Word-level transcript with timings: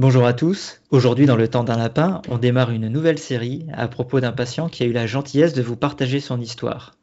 Bonjour 0.00 0.24
à 0.24 0.32
tous. 0.32 0.80
Aujourd'hui, 0.90 1.26
dans 1.26 1.36
le 1.36 1.46
temps 1.46 1.62
d'un 1.62 1.76
lapin, 1.76 2.22
on 2.30 2.38
démarre 2.38 2.70
une 2.70 2.88
nouvelle 2.88 3.18
série 3.18 3.66
à 3.70 3.86
propos 3.86 4.18
d'un 4.18 4.32
patient 4.32 4.70
qui 4.70 4.82
a 4.82 4.86
eu 4.86 4.92
la 4.92 5.06
gentillesse 5.06 5.52
de 5.52 5.60
vous 5.60 5.76
partager 5.76 6.20
son 6.20 6.40
histoire. 6.40 6.94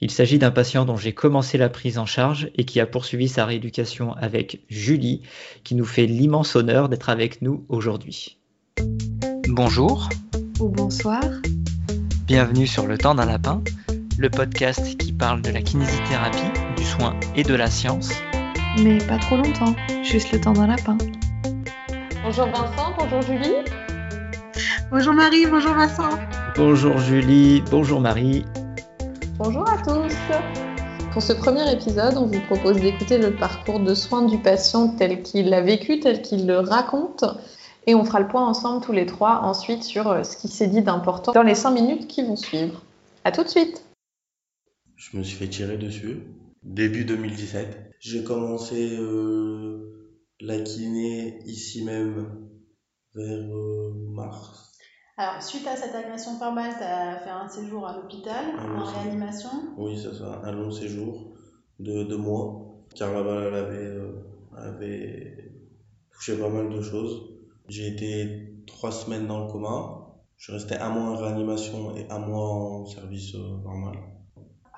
Il 0.00 0.10
s'agit 0.10 0.38
d'un 0.38 0.50
patient 0.50 0.86
dont 0.86 0.96
j'ai 0.96 1.12
commencé 1.12 1.58
la 1.58 1.68
prise 1.68 1.98
en 1.98 2.06
charge 2.06 2.48
et 2.54 2.64
qui 2.64 2.80
a 2.80 2.86
poursuivi 2.86 3.28
sa 3.28 3.44
rééducation 3.44 4.14
avec 4.14 4.62
Julie, 4.70 5.20
qui 5.64 5.74
nous 5.74 5.84
fait 5.84 6.06
l'immense 6.06 6.56
honneur 6.56 6.88
d'être 6.88 7.10
avec 7.10 7.42
nous 7.42 7.66
aujourd'hui. 7.68 8.38
Bonjour. 9.46 10.08
Ou 10.60 10.70
bonsoir. 10.70 11.22
Bienvenue 12.26 12.66
sur 12.66 12.86
Le 12.86 12.96
temps 12.96 13.14
d'un 13.14 13.26
lapin, 13.26 13.62
le 14.16 14.30
podcast 14.30 14.96
qui 14.96 15.12
parle 15.12 15.42
de 15.42 15.50
la 15.50 15.60
kinésithérapie, 15.60 16.38
du 16.74 16.84
soin 16.84 17.20
et 17.36 17.42
de 17.42 17.54
la 17.54 17.66
science. 17.66 18.14
Mais 18.82 18.96
pas 18.96 19.18
trop 19.18 19.36
longtemps, 19.36 19.76
juste 20.02 20.32
le 20.32 20.40
temps 20.40 20.54
d'un 20.54 20.68
lapin. 20.68 20.96
Bonjour 22.24 22.46
Vincent, 22.46 22.94
bonjour 22.98 23.20
Julie. 23.20 23.54
Bonjour 24.90 25.12
Marie, 25.12 25.44
bonjour 25.44 25.74
Vincent. 25.74 26.08
Bonjour 26.56 26.96
Julie, 26.96 27.62
bonjour 27.70 28.00
Marie. 28.00 28.46
Bonjour 29.36 29.68
à 29.68 29.76
tous. 29.82 30.16
Pour 31.12 31.20
ce 31.20 31.34
premier 31.34 31.70
épisode, 31.70 32.16
on 32.16 32.24
vous 32.24 32.40
propose 32.40 32.80
d'écouter 32.80 33.18
le 33.18 33.36
parcours 33.36 33.78
de 33.78 33.94
soins 33.94 34.22
du 34.22 34.38
patient 34.38 34.96
tel 34.96 35.20
qu'il 35.22 35.50
l'a 35.50 35.60
vécu, 35.60 36.00
tel 36.00 36.22
qu'il 36.22 36.46
le 36.46 36.60
raconte. 36.60 37.26
Et 37.86 37.94
on 37.94 38.06
fera 38.06 38.20
le 38.20 38.28
point 38.28 38.46
ensemble 38.46 38.82
tous 38.82 38.92
les 38.92 39.04
trois 39.04 39.40
ensuite 39.42 39.82
sur 39.82 40.08
euh, 40.08 40.22
ce 40.22 40.38
qui 40.38 40.48
s'est 40.48 40.68
dit 40.68 40.80
d'important 40.80 41.32
dans 41.32 41.42
les 41.42 41.54
cinq 41.54 41.72
minutes 41.72 42.06
qui 42.06 42.22
vont 42.22 42.36
suivre. 42.36 42.80
À 43.24 43.32
tout 43.32 43.44
de 43.44 43.48
suite. 43.48 43.84
Je 44.96 45.18
me 45.18 45.22
suis 45.22 45.36
fait 45.36 45.48
tirer 45.48 45.76
dessus. 45.76 46.22
Début 46.62 47.04
2017. 47.04 47.90
J'ai 48.00 48.24
commencé 48.24 48.96
euh, 48.98 50.03
la 50.40 50.60
kiné 50.60 51.40
ici 51.44 51.84
même 51.84 52.48
vers 53.14 53.38
euh, 53.38 53.92
mars. 53.94 54.72
Alors, 55.16 55.40
suite 55.42 55.66
à 55.66 55.76
cette 55.76 55.94
agression 55.94 56.38
par 56.38 56.54
balle, 56.54 56.74
tu 56.76 56.82
as 56.82 57.18
fait 57.18 57.30
un 57.30 57.48
séjour 57.48 57.86
à 57.86 57.96
l'hôpital, 57.96 58.46
en 58.58 58.84
réanimation? 58.84 59.48
Oui, 59.76 59.96
c'est 59.96 60.12
ça, 60.12 60.40
un 60.42 60.50
long 60.50 60.72
séjour 60.72 61.36
de 61.78 62.02
deux 62.02 62.16
mois. 62.16 62.62
Car 62.96 63.12
la 63.12 63.22
balle 63.22 63.44
elle 63.46 63.54
avait, 63.54 63.86
euh, 63.86 64.12
avait 64.56 65.52
touché 66.12 66.36
pas 66.36 66.48
mal 66.48 66.68
de 66.68 66.80
choses. 66.82 67.30
J'ai 67.68 67.88
été 67.88 68.64
trois 68.66 68.90
semaines 68.90 69.28
dans 69.28 69.46
le 69.46 69.52
coma. 69.52 70.00
Je 70.36 70.52
resté 70.52 70.76
un 70.76 70.90
mois 70.90 71.12
en 71.12 71.16
réanimation 71.16 71.96
et 71.96 72.10
un 72.10 72.18
mois 72.18 72.48
en 72.48 72.86
service 72.86 73.36
euh, 73.36 73.56
normal. 73.62 73.96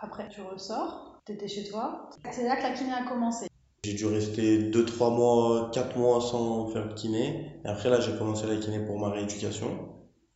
Après, 0.01 0.29
tu 0.29 0.43
ressors, 0.43 1.23
tu 1.25 1.33
étais 1.33 1.49
chez 1.49 1.65
toi. 1.65 2.11
C'est 2.31 2.45
là 2.45 2.57
que 2.57 2.63
la 2.63 2.73
kiné 2.73 2.93
a 2.93 3.09
commencé. 3.09 3.49
J'ai 3.87 3.95
dû 3.95 4.07
rester 4.07 4.69
2-3 4.69 5.11
mois, 5.15 5.71
4 5.73 5.97
mois 5.97 6.21
sans 6.21 6.67
faire 6.71 6.89
de 6.89 6.95
kiné. 6.95 7.53
Et 7.65 7.69
après, 7.69 7.89
là, 7.89 8.01
j'ai 8.01 8.17
commencé 8.19 8.45
la 8.45 8.57
kiné 8.57 8.85
pour 8.85 8.99
ma 8.99 9.11
rééducation. 9.11 9.79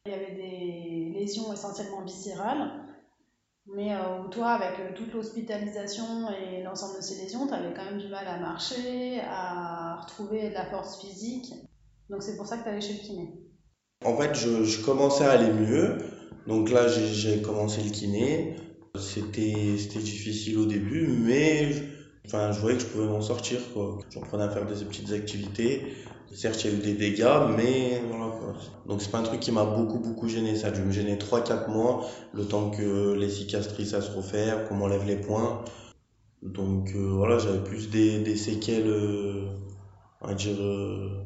Il 0.06 0.12
y 0.12 0.14
avait 0.14 0.36
des 0.36 1.18
lésions 1.18 1.52
essentiellement 1.52 2.04
viscérales. 2.04 2.70
Mais 3.66 3.92
euh, 3.92 4.28
toi, 4.30 4.50
avec 4.50 4.78
euh, 4.78 4.94
toute 4.94 5.12
l'hospitalisation 5.12 6.30
et 6.30 6.62
l'ensemble 6.62 6.98
de 6.98 7.02
ces 7.02 7.20
lésions, 7.20 7.48
tu 7.48 7.54
avais 7.54 7.74
quand 7.74 7.86
même 7.86 7.98
du 7.98 8.06
mal 8.06 8.28
à 8.28 8.38
marcher, 8.38 9.20
à 9.28 10.00
retrouver 10.00 10.50
de 10.50 10.54
la 10.54 10.66
force 10.66 11.00
physique. 11.00 11.52
Donc 12.08 12.22
c'est 12.22 12.36
pour 12.36 12.46
ça 12.46 12.56
que 12.56 12.62
tu 12.62 12.68
allais 12.68 12.80
chez 12.80 12.92
le 12.92 13.00
kiné. 13.00 13.34
En 14.04 14.16
fait, 14.16 14.32
je, 14.36 14.62
je 14.62 14.84
commençais 14.84 15.24
à 15.24 15.32
aller 15.32 15.52
mieux. 15.52 15.98
Donc 16.46 16.70
là, 16.70 16.86
j'ai- 16.86 17.42
commencé 17.42 17.82
le 17.82 17.90
kiné. 17.90 18.54
C'était 18.96 19.76
c'était 19.76 19.98
difficile 19.98 20.58
au 20.58 20.66
début, 20.66 21.08
mais 21.08 21.89
enfin, 22.33 22.53
je 22.53 22.61
voyais 22.61 22.77
que 22.77 22.83
je 22.84 22.89
pouvais 22.89 23.06
m'en 23.06 23.20
sortir. 23.20 23.59
quoi. 23.75 23.98
Je 24.11 24.19
reprenais 24.19 24.45
à 24.45 24.48
faire 24.50 24.64
des 24.67 24.84
petites 24.84 25.12
activités. 25.12 25.83
Certes, 26.33 26.62
il 26.64 26.70
y 26.70 26.75
a 26.75 26.77
eu 26.77 26.81
des 26.81 26.92
dégâts, 26.95 27.48
mais 27.56 28.00
voilà. 28.09 28.28
Quoi. 28.39 28.55
Donc 28.86 29.03
c'est 29.03 29.11
pas 29.11 29.19
un 29.19 29.25
truc 29.25 29.41
qui 29.41 29.50
m'a 29.50 29.64
beaucoup, 29.64 29.98
beaucoup 29.98 30.28
gêné. 30.28 30.55
Ça 30.55 30.69
a 30.69 30.70
dû 30.70 30.81
me 30.81 30.92
gêner 30.92 31.17
3-4 31.17 31.69
mois, 31.70 32.06
le 32.33 32.45
temps 32.45 32.70
que 32.70 33.14
les 33.14 33.28
cicatrices 33.28 33.95
à 33.95 34.01
se 34.01 34.12
refaire, 34.12 34.69
qu'on 34.69 34.77
m'enlève 34.77 35.05
les 35.05 35.17
points. 35.17 35.64
Donc 36.42 36.92
euh, 36.95 37.08
voilà, 37.17 37.39
j'avais 37.39 37.63
plus 37.64 37.90
des, 37.90 38.20
des 38.20 38.36
séquelles, 38.36 38.86
euh, 38.86 39.46
on 40.23 40.29
va 40.29 40.35
dire, 40.35 40.57
euh, 40.61 41.24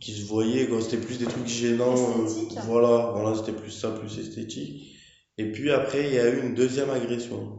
qui 0.00 0.12
se 0.12 0.26
voyaient. 0.26 0.66
quoi. 0.68 0.80
C'était 0.80 0.96
plus 0.96 1.18
des 1.18 1.26
trucs 1.26 1.46
gênants. 1.46 1.94
euh, 1.94 2.28
voilà, 2.66 3.12
voilà 3.14 3.36
c'était 3.36 3.52
plus 3.52 3.70
ça, 3.70 3.90
plus 3.90 4.18
esthétique. 4.18 4.96
Et 5.38 5.52
puis 5.52 5.70
après, 5.70 6.08
il 6.08 6.14
y 6.14 6.18
a 6.18 6.28
eu 6.30 6.40
une 6.40 6.54
deuxième 6.54 6.88
agression. 6.88 7.58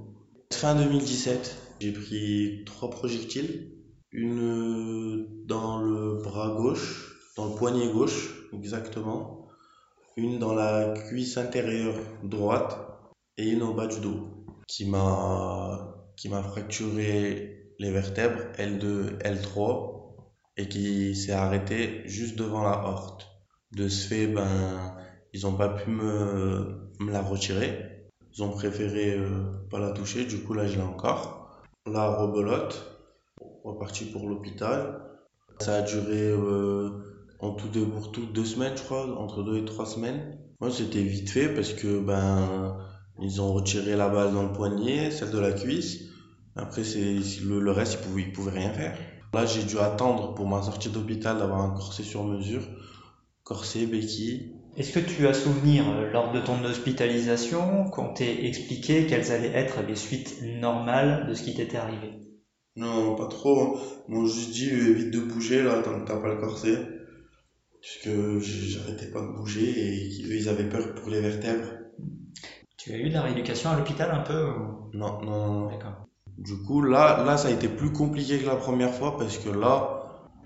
Fin 0.51 0.73
2017, 0.75 1.55
j'ai 1.79 1.91
pris 1.91 2.63
trois 2.65 2.89
projectiles. 2.89 3.71
Une 4.11 4.39
euh, 4.39 5.27
dans 5.45 5.81
le 5.81 6.21
bras 6.23 6.55
gauche, 6.55 7.17
dans 7.35 7.49
le 7.49 7.55
poignet 7.55 7.91
gauche, 7.91 8.49
exactement. 8.53 9.47
Une 10.15 10.39
dans 10.39 10.53
la 10.53 10.93
cuisse 10.93 11.37
intérieure 11.37 11.95
droite 12.23 12.79
et 13.37 13.49
une 13.49 13.61
au 13.63 13.73
bas 13.73 13.87
du 13.87 13.99
dos 13.99 14.37
qui 14.67 14.85
m'a 14.85 15.95
qui 16.15 16.29
m'a 16.29 16.43
fracturé 16.43 17.73
les 17.79 17.91
vertèbres 17.91 18.41
L2, 18.57 19.19
L3 19.19 19.97
et 20.57 20.67
qui 20.67 21.15
s'est 21.15 21.31
arrêté 21.31 22.01
juste 22.05 22.37
devant 22.37 22.63
la 22.63 22.83
horte. 22.83 23.27
De 23.71 23.87
ce 23.87 24.07
fait, 24.07 24.27
ben, 24.27 24.95
ils 25.33 25.45
ont 25.45 25.55
pas 25.55 25.69
pu 25.69 25.89
me, 25.91 26.89
me 26.99 27.11
la 27.11 27.21
retirer. 27.21 28.09
Ils 28.33 28.43
ont 28.43 28.49
préféré 28.49 29.13
euh, 29.13 29.43
pas 29.69 29.79
la 29.79 29.91
toucher, 29.91 30.25
du 30.25 30.39
coup 30.39 30.53
là 30.53 30.67
je 30.67 30.75
l'ai 30.75 30.83
encore. 30.83 31.46
La 31.89 32.09
rebelote, 32.09 32.99
reparti 33.63 34.05
pour 34.05 34.27
l'hôpital. 34.27 35.01
Ça 35.59 35.77
a 35.77 35.81
duré 35.81 36.29
euh, 36.29 36.89
en 37.39 37.51
tout 37.51 37.69
et 37.77 37.85
pour 37.85 38.11
tout 38.11 38.25
deux 38.25 38.43
semaines, 38.43 38.75
je 38.75 38.83
crois, 38.83 39.17
entre 39.17 39.41
deux 39.41 39.57
et 39.57 39.65
trois 39.65 39.85
semaines. 39.85 40.37
Moi 40.59 40.69
c'était 40.69 41.01
vite 41.01 41.29
fait 41.29 41.47
parce 41.53 41.73
que 41.73 41.99
ben 41.99 42.77
ils 43.19 43.41
ont 43.41 43.53
retiré 43.53 43.95
la 43.95 44.09
balle 44.09 44.33
dans 44.33 44.43
le 44.43 44.51
poignet, 44.51 45.11
celle 45.11 45.31
de 45.31 45.39
la 45.39 45.53
cuisse. 45.53 46.01
Après 46.55 46.83
c'est 46.83 47.15
le, 47.45 47.59
le 47.59 47.71
reste 47.71 47.93
ils 47.93 48.07
pouvaient, 48.07 48.21
ils 48.23 48.33
pouvaient 48.33 48.59
rien 48.59 48.73
faire. 48.73 48.97
Là 49.33 49.45
j'ai 49.45 49.63
dû 49.63 49.79
attendre 49.79 50.33
pour 50.33 50.47
ma 50.47 50.61
sortie 50.63 50.89
d'hôpital 50.89 51.37
d'avoir 51.37 51.61
un 51.61 51.69
corset 51.69 52.03
sur 52.03 52.23
mesure, 52.25 52.63
corset, 53.43 53.85
béquille. 53.85 54.55
Est-ce 54.77 54.91
que 54.93 54.99
tu 54.99 55.27
as 55.27 55.33
souvenir, 55.33 55.89
euh, 55.89 56.11
lors 56.11 56.31
de 56.31 56.39
ton 56.39 56.63
hospitalisation, 56.63 57.85
qu'on 57.85 58.13
t'ait 58.13 58.45
expliqué 58.45 59.07
quelles 59.07 59.31
allaient 59.31 59.55
être 59.55 59.81
les 59.87 59.95
suites 59.95 60.41
normales 60.43 61.25
de 61.27 61.33
ce 61.33 61.41
qui 61.43 61.55
t'était 61.55 61.77
arrivé? 61.77 62.13
Non, 62.75 63.15
pas 63.15 63.27
trop. 63.27 63.79
Ils 64.07 64.13
m'ont 64.13 64.25
juste 64.27 64.51
dit 64.51 64.69
euh, 64.69 64.91
évite 64.91 65.11
de 65.11 65.19
bouger 65.19 65.63
là 65.63 65.81
tant 65.81 65.99
que 65.99 66.05
t'as 66.05 66.17
pas 66.17 66.27
le 66.27 66.37
corset. 66.39 66.77
Puisque 67.81 68.09
j'arrêtais 68.39 69.07
pas 69.07 69.21
de 69.21 69.27
bouger 69.27 69.67
et 69.67 70.09
eux 70.25 70.35
ils 70.35 70.49
avaient 70.49 70.69
peur 70.69 70.93
pour 70.93 71.09
les 71.09 71.21
vertèbres. 71.21 71.71
Tu 72.77 72.93
as 72.93 72.97
eu 72.97 73.09
de 73.09 73.13
la 73.15 73.23
rééducation 73.23 73.71
à 73.71 73.77
l'hôpital 73.77 74.11
un 74.11 74.21
peu 74.21 74.45
ou- 74.45 74.91
Non, 74.93 75.21
non, 75.23 75.53
non. 75.61 75.65
D'accord. 75.71 76.05
Du 76.37 76.55
coup, 76.67 76.81
là, 76.83 77.23
là, 77.25 77.35
ça 77.37 77.47
a 77.47 77.51
été 77.51 77.67
plus 77.67 77.91
compliqué 77.91 78.37
que 78.37 78.45
la 78.45 78.55
première 78.55 78.93
fois 78.93 79.17
parce 79.17 79.39
que 79.39 79.49
là, 79.49 80.03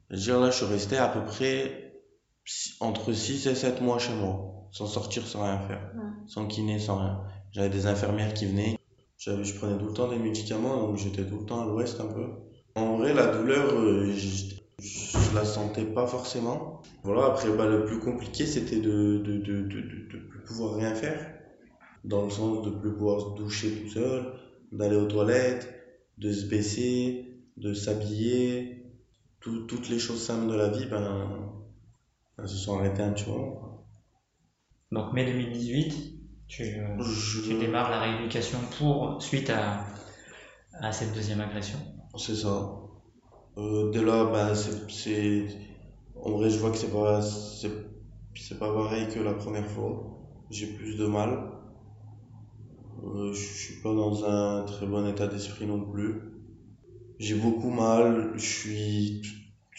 je 0.09 0.15
veux 0.15 0.21
dire, 0.21 0.39
là, 0.39 0.51
je 0.51 0.55
suis 0.55 0.65
resté 0.65 0.97
à 0.97 1.09
peu 1.09 1.21
près 1.25 1.90
entre 2.79 3.13
6 3.13 3.47
et 3.47 3.55
7 3.55 3.81
mois 3.81 3.99
chez 3.99 4.13
moi, 4.13 4.67
sans 4.71 4.87
sortir, 4.87 5.25
sans 5.27 5.43
rien 5.43 5.59
faire, 5.67 5.91
Ouais. 5.95 6.01
sans 6.27 6.47
kiné, 6.47 6.79
sans 6.79 6.97
rien. 6.99 7.21
J'avais 7.51 7.69
des 7.69 7.85
infirmières 7.87 8.33
qui 8.33 8.45
venaient, 8.45 8.77
j'avais, 9.17 9.43
je 9.43 9.55
prenais 9.57 9.77
tout 9.77 9.85
le 9.87 9.93
temps 9.93 10.07
des 10.09 10.17
médicaments, 10.17 10.77
donc 10.87 10.97
j'étais 10.97 11.25
tout 11.25 11.39
le 11.39 11.45
temps 11.45 11.61
à 11.61 11.65
l'ouest 11.65 11.99
un 11.99 12.07
peu. 12.07 12.25
En 12.75 12.97
vrai, 12.97 13.13
la 13.13 13.27
douleur, 13.27 13.73
euh, 13.73 14.11
je, 14.11 14.55
la 15.35 15.45
sentais 15.45 15.85
pas 15.85 16.07
forcément. 16.07 16.81
Voilà, 17.03 17.25
après, 17.27 17.49
bah, 17.55 17.67
le 17.67 17.85
plus 17.85 17.99
compliqué, 17.99 18.45
c'était 18.45 18.79
de, 18.79 19.17
de, 19.17 19.37
de, 19.37 19.61
de, 19.61 19.81
de, 19.81 20.19
plus 20.29 20.43
pouvoir 20.47 20.75
rien 20.75 20.95
faire. 20.95 21.33
Dans 22.03 22.23
le 22.23 22.29
sens 22.31 22.65
de 22.65 22.71
plus 22.71 22.91
pouvoir 22.93 23.19
se 23.21 23.35
doucher 23.35 23.69
tout 23.83 23.89
seul, 23.89 24.33
d'aller 24.71 24.95
aux 24.95 25.05
toilettes, 25.05 25.69
de 26.17 26.31
se 26.31 26.45
baisser, 26.47 27.43
de 27.57 27.73
s'habiller, 27.73 28.85
tout- 29.39 29.65
toutes 29.67 29.89
les 29.89 29.99
choses 29.99 30.21
simples 30.23 30.47
de 30.49 30.55
la 30.55 30.69
vie, 30.69 30.85
ben, 30.85 31.29
se 32.47 32.57
sont 32.57 32.77
arrêtées 32.79 33.01
un 33.03 33.11
petit 33.11 33.29
moment. 33.29 33.85
Donc 34.91 35.11
mai 35.13 35.25
2018, 35.25 36.13
tu, 36.47 36.63
euh, 36.63 37.01
Je- 37.01 37.41
tu 37.41 37.55
démarres 37.55 37.89
la 37.89 37.99
rééducation 37.99 38.59
pour 38.77 39.21
suite 39.21 39.49
à, 39.49 39.85
à 40.73 40.91
cette 40.91 41.13
deuxième 41.13 41.41
agression. 41.41 41.79
C'est 42.17 42.35
ça. 42.35 42.71
Euh, 43.57 43.91
dès 43.91 44.03
là, 44.03 44.25
ben, 44.25 44.55
c'est, 44.89 45.47
en 46.15 46.31
vrai, 46.31 46.49
je 46.49 46.59
vois 46.59 46.71
que 46.71 46.77
c'est 46.77 46.91
pas, 46.91 47.21
c'est 47.21 48.59
pas 48.59 48.73
pareil 48.73 49.07
que 49.13 49.19
la 49.19 49.33
première 49.33 49.67
fois. 49.67 50.03
J'ai 50.49 50.67
plus 50.67 50.97
de 50.97 51.05
mal. 51.07 51.51
Euh, 53.03 53.33
je 53.33 53.53
suis 53.53 53.81
pas 53.81 53.93
dans 53.93 54.23
un 54.25 54.63
très 54.65 54.85
bon 54.85 55.05
état 55.07 55.27
d'esprit 55.27 55.65
non 55.65 55.81
plus. 55.81 56.21
J'ai 57.19 57.35
beaucoup 57.35 57.69
mal. 57.71 58.33
Je 58.35 58.39
suis, 58.45 59.21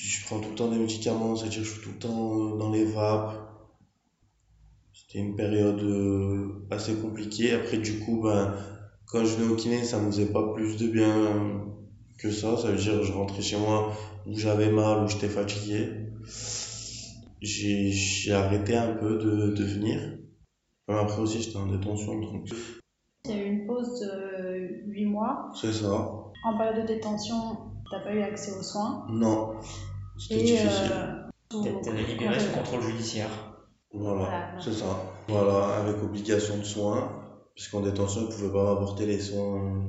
je 0.03 0.25
prends 0.25 0.41
tout 0.41 0.51
le 0.51 0.55
temps 0.57 0.69
des 0.69 0.79
médicaments, 0.79 1.37
c'est-à-dire 1.37 1.61
que 1.61 1.65
je 1.65 1.73
suis 1.73 1.81
tout 1.81 1.91
le 1.91 1.99
temps 1.99 2.35
euh, 2.35 2.59
dans 2.59 2.71
les 2.71 2.85
vapes. 2.85 3.39
C'était 4.93 5.21
une 5.21 5.37
période 5.37 5.81
euh, 5.81 6.67
assez 6.71 6.95
compliquée. 6.97 7.53
Après, 7.53 7.79
du 7.79 8.01
coup, 8.01 8.23
ben, 8.23 8.55
quand 9.07 9.25
je 9.25 9.37
venais 9.37 9.53
au 9.53 9.55
kiné, 9.55 9.85
ça 9.85 10.01
me 10.01 10.11
faisait 10.11 10.33
pas 10.33 10.53
plus 10.55 10.77
de 10.77 10.89
bien 10.89 11.67
que 12.19 12.31
ça. 12.31 12.57
Ça 12.57 12.73
veut 12.73 12.79
dire 12.79 12.99
que 12.99 13.05
je 13.05 13.13
rentrais 13.13 13.43
chez 13.43 13.59
moi 13.59 13.93
où 14.27 14.37
j'avais 14.37 14.71
mal, 14.71 15.05
où 15.05 15.09
j'étais 15.09 15.29
fatigué. 15.29 15.89
j'ai 17.41 18.33
arrêté 18.33 18.77
un 18.77 18.95
peu 18.95 19.19
de, 19.19 19.53
de 19.55 19.65
venir. 19.65 20.19
Après 20.89 21.21
aussi, 21.21 21.43
j'étais 21.43 21.59
en 21.59 21.67
détention, 21.67 22.21
donc. 22.21 22.49
Il 23.25 23.31
y 23.31 23.35
a 23.35 23.45
eu 23.45 23.47
une 23.47 23.67
pause 23.67 24.01
de 24.01 24.83
8 24.87 25.05
mois. 25.07 25.51
C'est 25.55 25.73
ça. 25.73 25.93
En 26.45 26.59
période 26.59 26.83
de 26.83 26.95
détention, 26.95 27.37
t'as 27.89 28.01
pas 28.01 28.13
eu 28.13 28.23
accès 28.23 28.53
aux 28.53 28.63
soins? 28.63 29.07
Non. 29.09 29.55
C'était 30.29 30.45
difficile. 30.45 30.93
Euh, 31.55 31.81
T'es 31.83 31.93
libéré 31.93 32.39
sous 32.39 32.53
contrôle 32.53 32.83
judiciaire. 32.83 33.29
Voilà, 33.93 34.55
c'est 34.61 34.73
ça. 34.73 35.13
Voilà, 35.29 35.77
avec 35.81 36.03
obligation 36.03 36.59
de 36.59 36.63
soins, 36.63 37.11
puisqu'en 37.55 37.81
détention, 37.81 38.23
ils 38.23 38.29
ne 38.29 38.33
pouvaient 38.33 38.53
pas 38.53 38.73
apporter 38.73 39.07
les 39.07 39.21
soins 39.21 39.89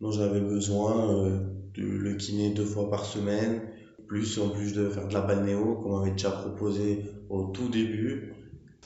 dont 0.00 0.10
j'avais 0.10 0.40
besoin, 0.40 1.14
euh, 1.14 1.38
de, 1.74 1.82
le 1.82 2.14
kiné 2.14 2.50
deux 2.50 2.64
fois 2.64 2.90
par 2.90 3.04
semaine, 3.04 3.62
plus 4.08 4.38
en 4.38 4.50
plus 4.50 4.74
de 4.74 4.88
faire 4.90 5.08
de 5.08 5.14
la 5.14 5.22
balnéo, 5.22 5.76
qu'on 5.76 5.98
m'avait 5.98 6.10
déjà 6.10 6.30
proposé 6.30 7.04
au 7.30 7.44
tout 7.44 7.68
début. 7.68 8.34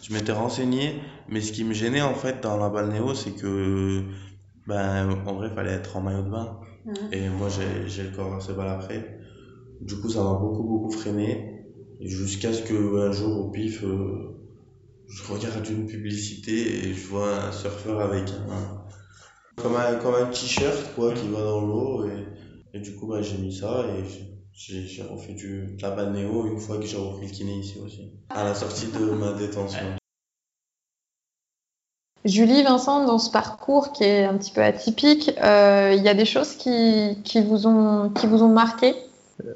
Je 0.03 0.15
m'étais 0.15 0.33
renseigné, 0.33 0.95
mais 1.29 1.41
ce 1.41 1.53
qui 1.53 1.65
me 1.65 1.75
gênait 1.75 2.03
en 2.03 2.15
fait 2.15 2.43
dans 2.43 2.57
la 2.57 2.69
balnéo, 2.69 3.15
c'est 3.15 3.33
que, 3.33 4.03
ben, 4.67 5.11
en 5.27 5.35
vrai, 5.35 5.49
il 5.51 5.55
fallait 5.55 5.73
être 5.73 5.97
en 5.97 6.03
maillot 6.03 6.23
de 6.23 6.31
bain. 6.31 6.61
Mmh. 6.85 6.93
Et 7.13 7.29
moi, 7.29 7.49
j'ai 7.87 8.03
le 8.05 8.11
corps 8.11 8.35
assez 8.35 8.53
bas 8.53 8.73
après. 8.75 9.20
Du 9.81 9.99
coup, 10.01 10.09
ça 10.09 10.23
m'a 10.23 10.35
beaucoup, 10.35 10.63
beaucoup 10.63 10.91
freiné. 10.91 11.65
Jusqu'à 12.01 12.53
ce 12.53 12.63
qu'un 12.63 13.13
jour, 13.13 13.47
au 13.47 13.51
pif, 13.51 13.83
euh, 13.83 14.37
je 15.09 15.33
regarde 15.33 15.67
une 15.69 15.87
publicité 15.87 16.87
et 16.87 16.95
je 16.95 17.07
vois 17.07 17.45
un 17.45 17.53
surfeur 17.53 18.01
avec 18.01 18.29
un. 18.29 19.63
comme 19.63 19.77
un, 19.77 19.95
comme 19.97 20.15
un 20.15 20.27
t-shirt, 20.27 20.95
quoi, 20.95 21.13
qui 21.13 21.29
va 21.29 21.43
dans 21.43 21.61
l'eau. 21.61 22.07
Et, 22.07 22.77
et, 22.77 22.81
du 22.81 22.95
coup, 22.95 23.07
bah, 23.07 23.23
j'ai 23.23 23.39
mis 23.39 23.55
ça 23.55 23.85
et 23.87 24.05
j'ai 24.53 25.03
refait 25.03 25.35
du, 25.35 25.77
de 25.77 25.83
la 25.83 25.91
balnéo 25.91 26.47
une 26.47 26.61
fois 26.61 26.79
que 26.79 26.85
j'ai 26.85 26.97
repris 26.97 27.27
le 27.27 27.33
kiné 27.33 27.59
ici 27.59 27.79
aussi. 27.85 28.13
À 28.29 28.45
la 28.45 28.55
sortie 28.55 28.87
de 28.87 29.11
ma 29.13 29.33
détention. 29.33 29.97
Julie, 32.27 32.63
Vincent, 32.63 33.07
dans 33.07 33.19
ce 33.19 33.31
parcours 33.31 33.93
qui 33.93 34.05
est 34.05 34.25
un 34.25 34.37
petit 34.37 34.53
peu 34.53 34.63
atypique, 34.63 35.31
euh, 35.43 35.95
il 35.97 36.03
y 36.03 36.09
a 36.09 36.15
des 36.15 36.27
choses 36.27 36.55
qui, 36.57 37.17
qui, 37.25 37.43
vous, 37.43 37.67
ont, 37.67 38.11
qui 38.11 38.27
vous 38.27 38.43
ont 38.43 38.53
marqué? 38.53 38.95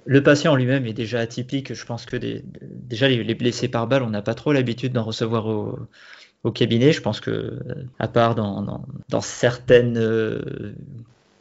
Le 0.05 0.23
patient 0.23 0.55
lui-même 0.57 0.87
est 0.87 0.93
déjà 0.93 1.21
atypique. 1.21 1.75
Je 1.75 1.85
pense 1.85 2.07
que 2.07 2.17
déjà 2.63 3.09
les, 3.09 3.35
blessés 3.35 3.69
par 3.69 3.87
balle, 3.87 4.03
on 4.03 4.11
n'a 4.11 4.23
pas 4.23 4.35
trop 4.35 4.53
l'habitude 4.53 4.93
d'en 4.93 5.05
recevoir 5.05 5.47
au, 5.47 6.51
cabinet. 6.53 6.93
Je 6.93 7.01
pense 7.01 7.21
que, 7.21 7.59
à 7.99 8.09
part 8.09 8.35
dans, 8.35 9.21
certaines 9.21 9.99
euh, 9.99 10.75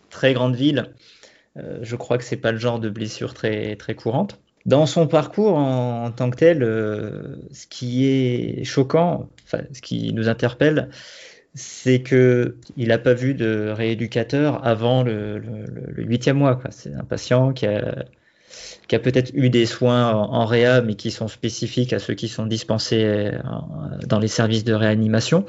très 0.10 0.34
grandes 0.34 0.56
villes, 0.56 0.92
euh, 1.57 1.80
je 1.81 1.95
crois 1.95 2.18
que 2.18 2.24
c'est 2.24 2.38
pas 2.38 2.51
le 2.51 2.57
genre 2.57 2.80
de 2.80 2.90
blessure 2.90 3.34
très, 3.34 3.78
courante. 3.98 4.40
Dans 4.66 4.86
son 4.86 5.07
parcours 5.07 5.57
en, 5.57 6.10
tant 6.12 6.30
que 6.30 6.38
tel, 6.38 6.63
euh, 6.63 7.36
ce 7.51 7.68
qui 7.68 8.07
est 8.07 8.63
choquant, 8.63 9.30
ce 9.45 9.81
qui 9.81 10.13
nous 10.13 10.30
interpelle, 10.30 10.90
c'est 11.54 12.01
que 12.01 12.56
il 12.78 12.88
n'a 12.88 12.98
pas 12.98 13.13
vu 13.13 13.34
de 13.34 13.69
rééducateur 13.69 14.66
avant 14.66 15.04
le 15.04 15.42
huitième 15.98 16.38
mois. 16.38 16.62
C'est 16.72 16.94
un 16.94 17.04
patient 17.04 17.51
qui 17.51 17.68
a 17.68 18.06
qui 18.88 18.96
a 18.96 19.00
peut-être 19.00 19.32
eu 19.34 19.50
des 19.50 19.66
soins 19.66 20.12
en, 20.12 20.46
réa, 20.46 20.82
mais 20.82 20.96
qui 20.96 21.12
sont 21.12 21.28
spécifiques 21.28 21.94
à 21.94 22.00
ceux 22.00 22.14
qui 22.14 22.28
sont 22.28 22.46
dispensés 22.46 23.04
euh, 23.04 23.32
dans 24.08 24.20
les 24.20 24.28
services 24.28 24.64
de 24.64 24.74
réanimation, 24.74 25.46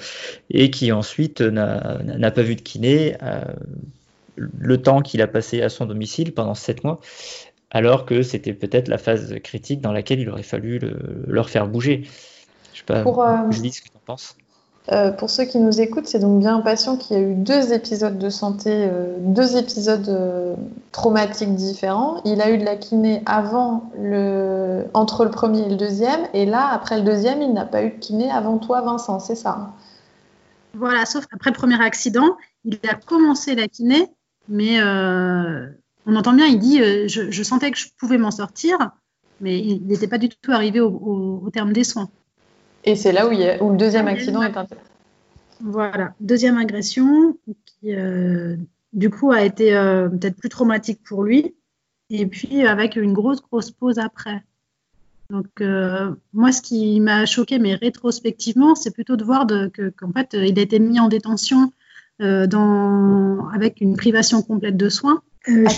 et 0.50 0.70
qui 0.70 0.92
ensuite 0.92 1.40
n'a 1.40 2.30
pas 2.30 2.42
vu 2.42 2.56
de 2.56 2.60
kiné 2.60 3.16
euh, 3.22 3.42
le 4.36 4.80
temps 4.80 5.00
qu'il 5.02 5.22
a 5.22 5.26
passé 5.26 5.62
à 5.62 5.68
son 5.68 5.86
domicile 5.86 6.32
pendant 6.32 6.54
sept 6.54 6.84
mois, 6.84 7.00
alors 7.70 8.06
que 8.06 8.22
c'était 8.22 8.52
peut-être 8.52 8.88
la 8.88 8.98
phase 8.98 9.34
critique 9.42 9.80
dans 9.80 9.92
laquelle 9.92 10.20
il 10.20 10.28
aurait 10.28 10.42
fallu 10.42 10.78
le, 10.78 11.24
leur 11.26 11.50
faire 11.50 11.66
bouger. 11.66 12.04
Je 12.72 12.78
sais 12.78 12.84
pas, 12.84 13.02
Pour, 13.02 13.22
euh, 13.22 13.36
je 13.50 13.60
dis 13.60 13.72
ce 13.72 13.82
que 13.82 13.88
tu 13.88 13.96
en 13.96 14.00
penses? 14.04 14.36
Euh, 14.92 15.10
pour 15.12 15.30
ceux 15.30 15.44
qui 15.44 15.58
nous 15.58 15.80
écoutent, 15.80 16.06
c'est 16.06 16.18
donc 16.18 16.40
bien 16.40 16.56
un 16.56 16.60
patient 16.60 16.98
qui 16.98 17.14
a 17.14 17.20
eu 17.20 17.34
deux 17.34 17.72
épisodes 17.72 18.18
de 18.18 18.28
santé, 18.28 18.70
euh, 18.70 19.16
deux 19.18 19.56
épisodes 19.56 20.08
euh, 20.10 20.54
traumatiques 20.92 21.54
différents. 21.54 22.20
Il 22.26 22.42
a 22.42 22.50
eu 22.50 22.58
de 22.58 22.64
la 22.64 22.76
kiné 22.76 23.22
avant 23.24 23.90
le, 23.98 24.84
entre 24.92 25.24
le 25.24 25.30
premier 25.30 25.62
et 25.62 25.70
le 25.70 25.76
deuxième, 25.76 26.20
et 26.34 26.44
là, 26.44 26.68
après 26.68 26.98
le 26.98 27.04
deuxième, 27.04 27.40
il 27.40 27.54
n'a 27.54 27.64
pas 27.64 27.82
eu 27.82 27.92
de 27.92 27.98
kiné 27.98 28.30
avant 28.30 28.58
toi, 28.58 28.82
Vincent, 28.82 29.20
c'est 29.20 29.36
ça 29.36 29.56
hein? 29.58 29.72
Voilà, 30.76 31.06
sauf 31.06 31.24
après 31.32 31.50
le 31.50 31.56
premier 31.56 31.80
accident, 31.80 32.36
il 32.64 32.80
a 32.90 32.94
commencé 32.94 33.54
la 33.54 33.68
kiné, 33.68 34.08
mais 34.48 34.82
on 34.82 36.16
entend 36.16 36.32
bien, 36.32 36.46
il 36.46 36.58
dit 36.58 36.78
je, 37.08 37.42
sentais 37.44 37.70
que 37.70 37.78
je 37.78 37.86
pouvais 37.96 38.18
m'en 38.18 38.32
sortir, 38.32 38.76
mais 39.40 39.60
il 39.60 39.86
n'était 39.86 40.08
pas 40.08 40.18
du 40.18 40.28
tout 40.28 40.50
arrivé 40.50 40.80
au 40.80 41.48
terme 41.52 41.72
des 41.72 41.84
soins. 41.84 42.10
Et 42.84 42.96
c'est 42.96 43.12
là 43.12 43.26
où, 43.26 43.32
il 43.32 43.40
y 43.40 43.48
a, 43.48 43.62
où, 43.62 43.70
le 43.70 43.76
deuxième 43.76 44.08
accident 44.08 44.42
est 44.42 44.56
intéressant. 44.56 44.90
Voilà, 45.60 46.14
deuxième 46.20 46.58
agression 46.58 47.36
qui, 47.64 47.94
euh, 47.94 48.56
du 48.92 49.08
coup, 49.08 49.32
a 49.32 49.42
été 49.42 49.74
euh, 49.74 50.08
peut-être 50.08 50.36
plus 50.36 50.50
traumatique 50.50 51.00
pour 51.02 51.24
lui. 51.24 51.54
Et 52.10 52.26
puis, 52.26 52.66
avec 52.66 52.96
une 52.96 53.14
grosse, 53.14 53.40
grosse 53.40 53.70
pause 53.70 53.98
après. 53.98 54.42
Donc, 55.30 55.46
euh, 55.62 56.14
moi, 56.34 56.52
ce 56.52 56.60
qui 56.60 57.00
m'a 57.00 57.24
choqué, 57.24 57.58
mais 57.58 57.74
rétrospectivement, 57.74 58.74
c'est 58.74 58.90
plutôt 58.90 59.16
de 59.16 59.24
voir 59.24 59.46
qu'en 59.46 60.12
fait, 60.12 60.34
il 60.34 60.58
a 60.58 60.62
été 60.62 60.78
mis 60.78 61.00
en 61.00 61.08
détention 61.08 61.72
dans, 62.20 63.48
avec 63.52 63.80
une 63.80 63.96
privation 63.96 64.42
complète 64.42 64.76
de 64.76 64.88
soins 64.88 65.22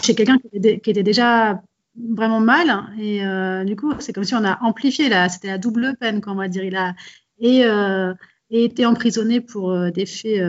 chez 0.02 0.14
quelqu'un 0.14 0.38
qui, 0.38 0.80
qui, 0.80 0.90
était 0.90 1.02
déjà 1.02 1.62
vraiment 1.98 2.40
mal. 2.40 2.84
Et 2.98 3.24
euh, 3.24 3.64
du 3.64 3.76
coup, 3.76 3.92
c'est 3.98 4.12
comme 4.12 4.24
si 4.24 4.34
on 4.34 4.44
a 4.44 4.62
amplifié 4.62 5.08
là. 5.08 5.28
C'était 5.28 5.48
la 5.48 5.58
double 5.58 5.96
peine, 5.98 6.20
qu'on 6.20 6.34
va 6.34 6.48
dire. 6.48 6.64
Il 6.64 6.76
a 6.76 6.94
et, 7.38 7.64
euh, 7.64 8.14
été 8.50 8.86
emprisonné 8.86 9.40
pour 9.40 9.70
euh, 9.70 9.90
des 9.90 10.06
faits 10.06 10.42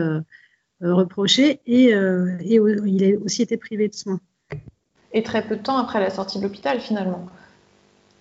reprochés 0.80 1.60
et, 1.66 1.86
et, 1.90 2.60
il 2.86 3.04
a 3.04 3.18
aussi 3.24 3.42
été 3.42 3.56
privé 3.56 3.88
de 3.88 3.94
soins. 3.94 4.20
Et 5.12 5.22
très 5.22 5.42
peu 5.42 5.56
de 5.56 5.62
temps 5.62 5.78
après 5.78 5.98
la 6.00 6.10
sortie 6.10 6.38
de 6.38 6.44
l'hôpital, 6.44 6.80
finalement. 6.80 7.26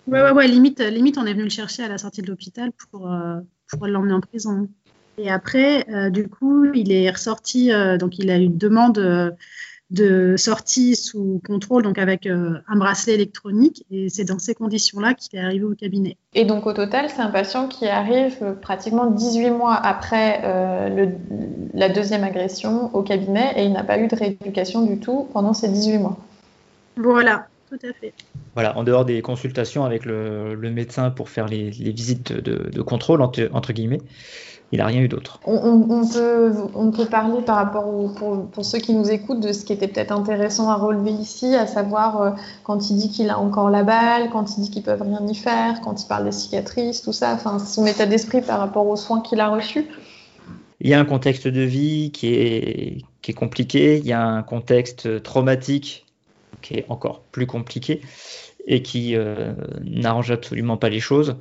Ouais, 0.07 0.21
ouais, 0.21 0.31
ouais, 0.31 0.47
limite, 0.47 0.79
limite, 0.79 1.17
on 1.17 1.25
est 1.25 1.33
venu 1.33 1.43
le 1.43 1.49
chercher 1.49 1.83
à 1.83 1.89
la 1.89 1.97
sortie 1.97 2.21
de 2.21 2.27
l'hôpital 2.27 2.71
pour, 2.71 3.13
pour 3.69 3.87
l'emmener 3.87 4.13
en 4.13 4.21
prison. 4.21 4.69
Et 5.19 5.29
après, 5.29 5.85
du 6.11 6.29
coup, 6.29 6.65
il 6.73 6.91
est 6.91 7.11
ressorti, 7.11 7.69
donc 7.99 8.17
il 8.17 8.31
a 8.31 8.37
eu 8.37 8.43
une 8.43 8.57
demande 8.57 9.35
de 9.89 10.35
sortie 10.37 10.95
sous 10.95 11.41
contrôle, 11.47 11.83
donc 11.83 11.97
avec 11.97 12.25
euh, 12.25 12.55
un 12.67 12.75
bracelet 12.75 13.13
électronique. 13.13 13.85
Et 13.89 14.09
c'est 14.09 14.25
dans 14.25 14.39
ces 14.39 14.53
conditions-là 14.53 15.13
qu'il 15.13 15.39
est 15.39 15.41
arrivé 15.41 15.63
au 15.63 15.75
cabinet. 15.75 16.17
Et 16.33 16.45
donc 16.45 16.65
au 16.65 16.73
total, 16.73 17.09
c'est 17.09 17.21
un 17.21 17.29
patient 17.29 17.67
qui 17.67 17.87
arrive 17.87 18.37
euh, 18.41 18.53
pratiquement 18.53 19.09
18 19.09 19.51
mois 19.51 19.75
après 19.75 20.41
euh, 20.43 20.89
le, 20.89 21.11
la 21.73 21.89
deuxième 21.89 22.23
agression 22.23 22.93
au 22.93 23.01
cabinet 23.01 23.53
et 23.55 23.63
il 23.63 23.71
n'a 23.71 23.83
pas 23.83 23.99
eu 23.99 24.07
de 24.07 24.15
rééducation 24.15 24.85
du 24.85 24.99
tout 24.99 25.27
pendant 25.31 25.53
ces 25.53 25.69
18 25.69 25.99
mois. 25.99 26.17
Voilà, 26.97 27.47
tout 27.69 27.79
à 27.83 27.93
fait. 27.93 28.13
Voilà, 28.55 28.77
en 28.77 28.83
dehors 28.83 29.05
des 29.05 29.21
consultations 29.21 29.85
avec 29.85 30.03
le, 30.03 30.55
médecin 30.55 31.11
pour 31.11 31.29
faire 31.29 31.47
les, 31.47 31.69
visites 31.69 32.33
de, 32.33 32.81
contrôle, 32.81 33.21
entre 33.21 33.71
guillemets, 33.71 34.01
il 34.71 34.79
n'a 34.79 34.85
rien 34.85 35.01
eu 35.01 35.07
d'autre. 35.07 35.39
On, 35.45 36.05
peut, 36.05 36.53
on 36.75 36.91
peut 36.91 37.05
parler 37.05 37.41
par 37.41 37.55
rapport 37.55 37.85
pour, 38.51 38.65
ceux 38.65 38.79
qui 38.79 38.93
nous 38.93 39.09
écoutent 39.09 39.39
de 39.39 39.53
ce 39.53 39.63
qui 39.63 39.71
était 39.71 39.87
peut-être 39.87 40.11
intéressant 40.11 40.69
à 40.69 40.75
relever 40.75 41.11
ici, 41.11 41.55
à 41.55 41.67
savoir 41.67 42.21
euh, 42.21 42.31
quand 42.63 42.89
il 42.89 42.97
dit 42.97 43.09
qu'il 43.09 43.29
a 43.29 43.39
encore 43.39 43.69
la 43.69 43.83
balle, 43.83 44.29
quand 44.29 44.57
il 44.57 44.63
dit 44.63 44.69
qu'ils 44.69 44.83
peuvent 44.83 45.01
rien 45.01 45.25
y 45.25 45.35
faire, 45.35 45.79
quand 45.81 46.01
il 46.03 46.07
parle 46.07 46.25
des 46.25 46.33
cicatrices, 46.33 47.01
tout 47.01 47.13
ça, 47.13 47.33
enfin 47.33 47.59
son 47.59 47.85
état 47.85 48.05
d'esprit 48.05 48.41
par 48.41 48.59
rapport 48.59 48.85
aux 48.87 48.97
soins 48.97 49.21
qu'il 49.21 49.39
a 49.39 49.47
reçus. 49.47 49.85
Il 50.81 50.89
y 50.89 50.93
a 50.93 50.99
un 50.99 51.05
contexte 51.05 51.47
de 51.47 51.61
vie 51.61 52.11
qui 52.11 52.33
est, 52.33 52.97
qui 53.21 53.31
est 53.31 53.35
compliqué, 53.35 53.97
il 53.97 54.05
y 54.05 54.13
a 54.13 54.21
un 54.21 54.43
contexte 54.43 55.23
traumatique 55.23 56.05
qui 56.61 56.75
est 56.75 56.85
encore 56.89 57.21
plus 57.31 57.47
compliqué 57.47 58.01
et 58.67 58.81
qui 58.81 59.15
euh, 59.15 59.53
n'arrange 59.85 60.29
absolument 60.29 60.75
pas 60.75 60.89
les 60.89 60.99
choses. 60.99 61.37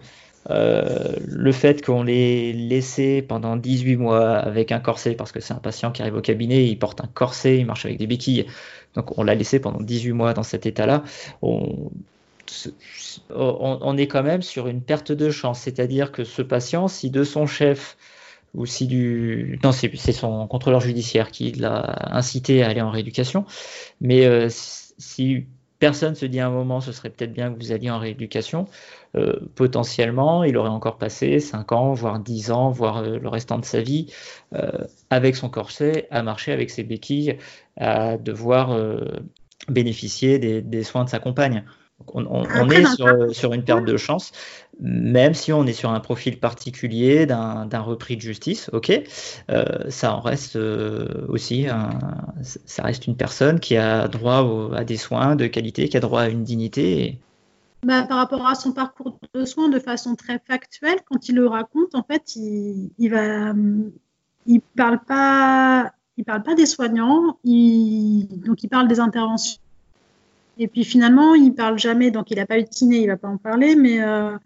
Euh, 0.51 1.15
le 1.27 1.53
fait 1.53 1.85
qu'on 1.85 2.05
l'ait 2.05 2.53
laissé 2.53 3.23
pendant 3.23 3.57
18 3.57 3.97
mois 3.97 4.37
avec 4.37 4.71
un 4.71 4.79
corset, 4.79 5.15
parce 5.15 5.33
que 5.33 5.41
c'est 5.41 5.55
un 5.55 5.59
patient 5.59 5.91
qui 5.91 6.03
arrive 6.03 6.15
au 6.15 6.21
cabinet, 6.21 6.67
il 6.67 6.79
porte 6.79 7.01
un 7.01 7.09
corset, 7.13 7.59
il 7.59 7.67
marche 7.67 7.85
avec 7.85 7.99
des 7.99 8.07
béquilles, 8.07 8.47
donc 8.95 9.19
on 9.19 9.25
l'a 9.25 9.35
laissé 9.35 9.59
pendant 9.59 9.81
18 9.81 10.13
mois 10.13 10.35
dans 10.35 10.45
cet 10.45 10.67
état-là, 10.67 11.03
on, 11.43 11.91
on, 13.31 13.97
est 13.97 14.07
quand 14.07 14.23
même 14.23 14.43
sur 14.43 14.69
une 14.69 14.83
perte 14.83 15.11
de 15.11 15.31
chance, 15.31 15.61
c'est-à-dire 15.61 16.13
que 16.13 16.23
ce 16.23 16.43
patient, 16.43 16.87
si 16.87 17.11
de 17.11 17.25
son 17.25 17.47
chef 17.47 17.97
ou 18.55 18.67
si 18.67 18.87
du... 18.87 19.59
Non, 19.65 19.73
c'est 19.73 20.13
son 20.13 20.47
contrôleur 20.47 20.81
judiciaire 20.81 21.31
qui 21.31 21.53
l'a 21.53 22.09
incité 22.13 22.63
à 22.63 22.69
aller 22.69 22.81
en 22.81 22.91
rééducation, 22.91 23.45
mais 24.01 24.27
euh, 24.27 24.49
si 24.49 25.47
personne 25.79 26.15
se 26.15 26.27
dit 26.27 26.41
à 26.41 26.47
un 26.47 26.51
moment 26.51 26.81
ce 26.81 26.93
serait 26.93 27.11
peut-être 27.11 27.33
bien 27.33 27.53
que 27.53 27.59
vous 27.59 27.73
alliez 27.73 27.91
en 27.91 27.99
rééducation, 27.99 28.67
euh, 29.17 29.39
potentiellement 29.55 30.45
il 30.45 30.57
aurait 30.57 30.71
encore 30.71 30.99
passé 30.99 31.41
5 31.41 31.73
ans, 31.73 31.93
voire 31.93 32.19
10 32.21 32.51
ans, 32.51 32.71
voire 32.71 32.99
euh, 32.99 33.19
le 33.19 33.29
restant 33.29 33.59
de 33.59 33.65
sa 33.65 33.81
vie 33.81 34.13
euh, 34.55 34.71
avec 35.11 35.37
son 35.37 35.49
corset, 35.49 36.07
à 36.11 36.23
marcher 36.23 36.53
avec 36.53 36.71
ses 36.71 36.85
béquilles, 36.85 37.39
à 37.77 38.17
devoir 38.17 38.79
bénéficier 39.69 40.39
des, 40.39 40.83
soins 40.83 41.05
de 41.05 41.11
sa 41.11 41.19
compagne. 41.19 41.65
On, 42.15 42.71
est 42.71 42.85
sur, 43.33 43.53
une 43.53 43.65
perte 43.65 43.85
de 43.85 43.97
chance, 43.97 44.33
même 44.81 45.35
si 45.35 45.53
on 45.53 45.67
est 45.67 45.73
sur 45.73 45.91
un 45.91 46.01
profil 46.01 46.39
particulier 46.39 47.27
d'un 47.27 47.81
repris 47.81 48.17
de 48.17 48.21
justice, 48.21 48.71
ok, 48.73 48.93
euh, 49.51 49.65
ça 49.89 50.15
en 50.15 50.21
reste 50.21 50.57
euh, 50.57 51.27
aussi, 51.29 51.67
ça 52.43 52.83
reste 52.83 53.07
une 53.07 53.17
personne 53.17 53.61
qui 53.61 53.77
a 53.77 54.09
droit 54.09 54.71
à 54.75 54.85
des 54.85 54.97
soins 54.97 55.37
de 55.37 55.47
qualité, 55.47 55.89
qui 55.89 55.97
a 55.97 56.01
droit 56.01 56.23
à 56.23 56.29
une 56.29 56.45
dignité. 56.45 57.19
Bah, 57.83 58.03
par 58.03 58.19
rapport 58.19 58.47
à 58.47 58.55
son 58.55 58.73
parcours 58.73 59.19
de 59.35 59.45
soins, 59.45 59.69
de 59.69 59.79
façon 59.79 60.17
très 60.17 60.41
factuelle, 60.47 60.99
quand 61.09 61.29
il 61.29 61.37
le 61.37 61.47
raconte, 61.47 61.95
en 61.95 62.03
fait, 62.03 62.37
il, 62.37 62.91
il 62.99 63.11
va, 63.11 63.55
il 64.47 64.61
parle 64.61 65.01
pas, 65.07 65.93
il 66.17 66.25
parle 66.25 66.43
pas 66.43 66.55
des 66.55 66.67
soignants, 66.67 67.39
il, 67.45 68.27
donc 68.45 68.63
il 68.63 68.69
parle 68.69 68.89
des 68.89 69.01
interventions 69.01 69.61
et 70.59 70.69
puis 70.69 70.85
finalement, 70.85 71.35
il 71.35 71.55
parle 71.55 71.79
jamais, 71.79 72.11
donc 72.11 72.31
il 72.31 72.37
n'a 72.37 72.47
pas 72.47 72.59
eu 72.59 72.65
de 72.65 72.69
kiné, 72.69 73.03
il 73.03 73.07
va 73.09 73.17
pas 73.17 73.29
en 73.29 73.37
parler, 73.37 73.77
mais 73.77 74.03
euh, 74.03 74.37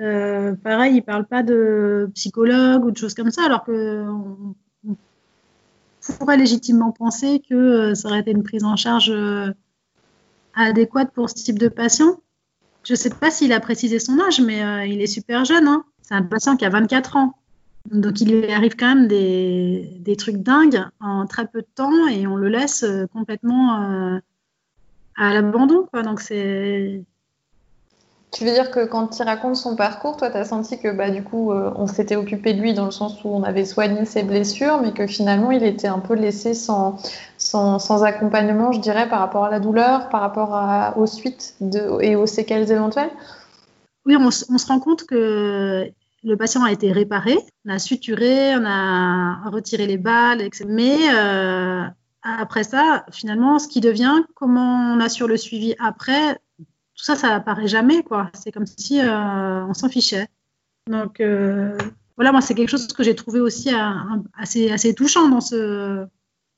euh, 0.00 0.54
pareil, 0.54 0.96
il 0.96 1.02
parle 1.02 1.26
pas 1.26 1.42
de 1.42 2.10
psychologue 2.14 2.84
ou 2.84 2.90
de 2.90 2.96
choses 2.96 3.14
comme 3.14 3.30
ça, 3.30 3.44
alors 3.44 3.64
que 3.64 4.06
on, 4.08 4.54
pourrait 6.18 6.38
légitimement 6.38 6.90
penser 6.90 7.42
que 7.50 7.54
euh, 7.54 7.94
ça 7.94 8.08
aurait 8.08 8.20
été 8.20 8.30
une 8.30 8.42
prise 8.42 8.64
en 8.64 8.76
charge 8.76 9.12
adéquate 10.54 11.12
pour 11.12 11.28
ce 11.28 11.34
type 11.34 11.58
de 11.58 11.68
patient. 11.68 12.20
Je 12.84 12.92
ne 12.92 12.96
sais 12.96 13.10
pas 13.10 13.30
s'il 13.30 13.52
a 13.52 13.60
précisé 13.60 13.98
son 13.98 14.18
âge, 14.20 14.40
mais 14.40 14.88
il 14.88 15.02
est 15.02 15.08
super 15.08 15.44
jeune. 15.44 15.66
Hein. 15.66 15.84
C'est 16.00 16.14
un 16.14 16.22
patient 16.22 16.56
qui 16.56 16.64
a 16.64 16.70
24 16.70 17.16
ans. 17.16 17.34
Donc 17.90 18.20
il 18.20 18.30
lui 18.30 18.50
arrive 18.50 18.76
quand 18.76 18.94
même 18.94 19.08
des, 19.08 19.98
des, 20.00 20.16
trucs 20.16 20.36
dingues 20.36 20.82
en 21.00 21.26
très 21.26 21.46
peu 21.46 21.60
de 21.60 21.68
temps 21.74 22.06
et 22.08 22.26
on 22.26 22.36
le 22.36 22.48
laisse 22.48 22.84
complètement 23.12 24.20
à 25.18 25.34
l'abandon. 25.34 25.86
Quoi. 25.90 26.02
Donc 26.02 26.20
c'est. 26.20 27.02
Tu 28.30 28.44
veux 28.44 28.52
dire 28.52 28.70
que 28.70 28.84
quand 28.84 29.18
il 29.18 29.22
raconte 29.22 29.56
son 29.56 29.74
parcours, 29.74 30.18
toi, 30.18 30.30
tu 30.30 30.36
as 30.36 30.44
senti 30.44 30.78
que 30.78 30.92
bah, 30.92 31.10
du 31.10 31.22
coup, 31.22 31.50
euh, 31.50 31.72
on 31.76 31.86
s'était 31.86 32.14
occupé 32.14 32.52
de 32.52 32.60
lui 32.60 32.74
dans 32.74 32.84
le 32.84 32.90
sens 32.90 33.24
où 33.24 33.28
on 33.28 33.42
avait 33.42 33.64
soigné 33.64 34.04
ses 34.04 34.22
blessures, 34.22 34.82
mais 34.82 34.92
que 34.92 35.06
finalement, 35.06 35.50
il 35.50 35.64
était 35.64 35.88
un 35.88 35.98
peu 35.98 36.14
laissé 36.14 36.52
sans, 36.52 36.98
sans, 37.38 38.04
accompagnement, 38.04 38.70
je 38.70 38.80
dirais, 38.80 39.08
par 39.08 39.20
rapport 39.20 39.44
à 39.44 39.50
la 39.50 39.60
douleur, 39.60 40.10
par 40.10 40.20
rapport 40.20 40.54
à, 40.54 40.98
aux 40.98 41.06
suites 41.06 41.54
de, 41.62 42.02
et 42.02 42.16
aux 42.16 42.26
séquelles 42.26 42.70
éventuelles? 42.70 43.10
Oui, 44.04 44.14
on, 44.16 44.30
se 44.30 44.66
rend 44.66 44.78
compte 44.78 45.04
que 45.04 45.90
le 46.22 46.36
patient 46.36 46.62
a 46.64 46.70
été 46.70 46.92
réparé, 46.92 47.38
on 47.66 47.70
a 47.70 47.78
suturé, 47.78 48.54
on 48.56 48.64
a 48.66 49.48
retiré 49.50 49.86
les 49.86 49.98
balles, 49.98 50.42
etc. 50.42 50.66
Mais 50.68 50.96
euh, 51.14 51.82
après 52.38 52.64
ça, 52.64 53.04
finalement, 53.10 53.58
ce 53.58 53.68
qui 53.68 53.80
devient, 53.80 54.22
comment 54.34 54.94
on 54.94 55.00
assure 55.00 55.28
le 55.28 55.36
suivi 55.36 55.74
après, 55.78 56.34
tout 56.98 57.04
ça, 57.04 57.14
ça 57.14 57.34
apparaît 57.34 57.68
jamais, 57.68 58.02
quoi. 58.02 58.30
C'est 58.34 58.50
comme 58.50 58.66
si 58.66 59.00
euh, 59.00 59.64
on 59.64 59.74
s'en 59.74 59.88
fichait. 59.88 60.26
Donc, 60.90 61.20
euh, 61.20 61.78
voilà, 62.16 62.32
moi, 62.32 62.40
c'est 62.40 62.54
quelque 62.54 62.70
chose 62.70 62.88
que 62.88 63.02
j'ai 63.04 63.14
trouvé 63.14 63.40
aussi 63.40 63.72
euh, 63.72 63.78
assez, 64.36 64.70
assez 64.70 64.94
touchant 64.94 65.28
dans, 65.28 65.40
ce, 65.40 66.06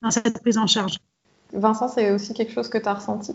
dans 0.02 0.10
cette 0.10 0.40
prise 0.40 0.56
en 0.56 0.66
charge. 0.66 0.98
Vincent, 1.52 1.88
c'est 1.88 2.12
aussi 2.12 2.32
quelque 2.32 2.52
chose 2.52 2.68
que 2.68 2.78
tu 2.78 2.88
as 2.88 2.94
ressenti? 2.94 3.34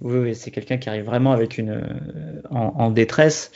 Oui, 0.00 0.34
c'est 0.34 0.50
quelqu'un 0.50 0.76
qui 0.76 0.88
arrive 0.88 1.04
vraiment 1.04 1.32
avec 1.32 1.56
une, 1.56 1.80
en, 2.50 2.90
détresse 2.90 3.52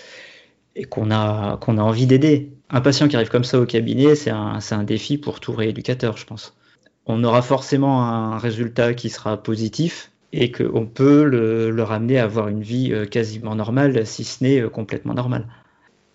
et 0.76 0.84
qu'on 0.84 1.10
a, 1.10 1.56
qu'on 1.58 1.76
a 1.76 1.82
envie 1.82 2.06
d'aider. 2.06 2.52
Un 2.70 2.80
patient 2.80 3.08
qui 3.08 3.16
arrive 3.16 3.28
comme 3.28 3.44
ça 3.44 3.60
au 3.60 3.66
cabinet, 3.66 4.14
c'est 4.14 4.30
un, 4.30 4.60
un 4.70 4.84
défi 4.84 5.18
pour 5.18 5.40
tout 5.40 5.52
rééducateur, 5.52 6.16
je 6.16 6.24
pense 6.24 6.54
on 7.08 7.24
aura 7.24 7.42
forcément 7.42 8.04
un 8.04 8.38
résultat 8.38 8.94
qui 8.94 9.08
sera 9.08 9.42
positif 9.42 10.12
et 10.32 10.52
qu'on 10.52 10.86
peut 10.86 11.24
le, 11.24 11.82
ramener 11.82 12.18
à 12.18 12.24
avoir 12.24 12.48
une 12.48 12.62
vie 12.62 12.92
euh, 12.92 13.06
quasiment 13.06 13.54
normale, 13.54 14.06
si 14.06 14.24
ce 14.24 14.44
n'est 14.44 14.60
euh, 14.60 14.68
complètement 14.68 15.14
normale. 15.14 15.46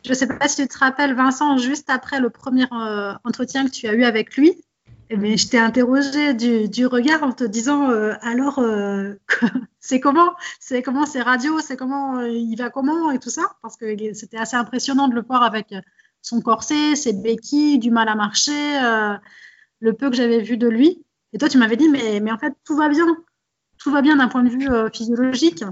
Je 0.05 0.09
ne 0.09 0.15
sais 0.15 0.27
pas 0.27 0.47
si 0.47 0.61
tu 0.61 0.67
te 0.67 0.77
rappelles, 0.77 1.15
Vincent, 1.15 1.57
juste 1.57 1.89
après 1.89 2.19
le 2.19 2.29
premier 2.29 2.65
euh, 2.71 3.13
entretien 3.23 3.65
que 3.65 3.71
tu 3.71 3.87
as 3.87 3.93
eu 3.93 4.03
avec 4.03 4.37
lui, 4.37 4.53
mais 5.09 5.33
eh 5.33 5.37
je 5.37 5.47
t'ai 5.47 5.57
interrogé 5.57 6.33
du, 6.33 6.85
regard 6.85 7.23
en 7.23 7.31
te 7.31 7.43
disant 7.43 7.89
alors 8.21 8.59
c'est 9.79 9.99
comment? 9.99 10.33
C'est 10.59 10.81
comment 10.81 11.05
c'est 11.05 11.21
radio 11.21 11.59
c'est 11.59 11.77
comment 11.77 12.21
il 12.21 12.55
va 12.55 12.69
comment? 12.69 13.11
Et 13.11 13.19
tout 13.19 13.29
ça 13.29 13.43
parce 13.61 13.77
que 13.77 14.13
c'était 14.13 14.37
assez 14.37 14.55
impressionnant 14.55 15.07
de 15.07 15.13
le 15.13 15.21
voir 15.21 15.43
avec 15.43 15.75
son 16.21 16.41
corset 16.41 16.95
ses 16.95 17.13
béquilles 17.13 17.79
du 17.79 17.91
mal 17.91 18.09
à 18.09 18.15
marcher 18.15 18.71
le 19.83 19.93
peu 19.93 20.09
que 20.09 20.15
j'avais 20.15 20.41
vu 20.41 20.57
de 20.57 20.67
lui. 20.67 21.03
Et 21.33 21.37
toi, 21.37 21.49
tu 21.49 21.57
m'avais 21.57 21.75
dit, 21.75 21.89
mais, 21.89 22.19
mais 22.21 22.31
en 22.31 22.37
fait, 22.37 22.53
tout 22.65 22.75
va 22.75 22.87
bien. 22.87 23.05
Tout 23.77 23.91
va 23.91 24.01
bien 24.01 24.15
d'un 24.15 24.29
point 24.29 24.43
de 24.43 24.49
vue 24.49 24.69
euh, 24.69 24.89
physiologique. 24.89 25.63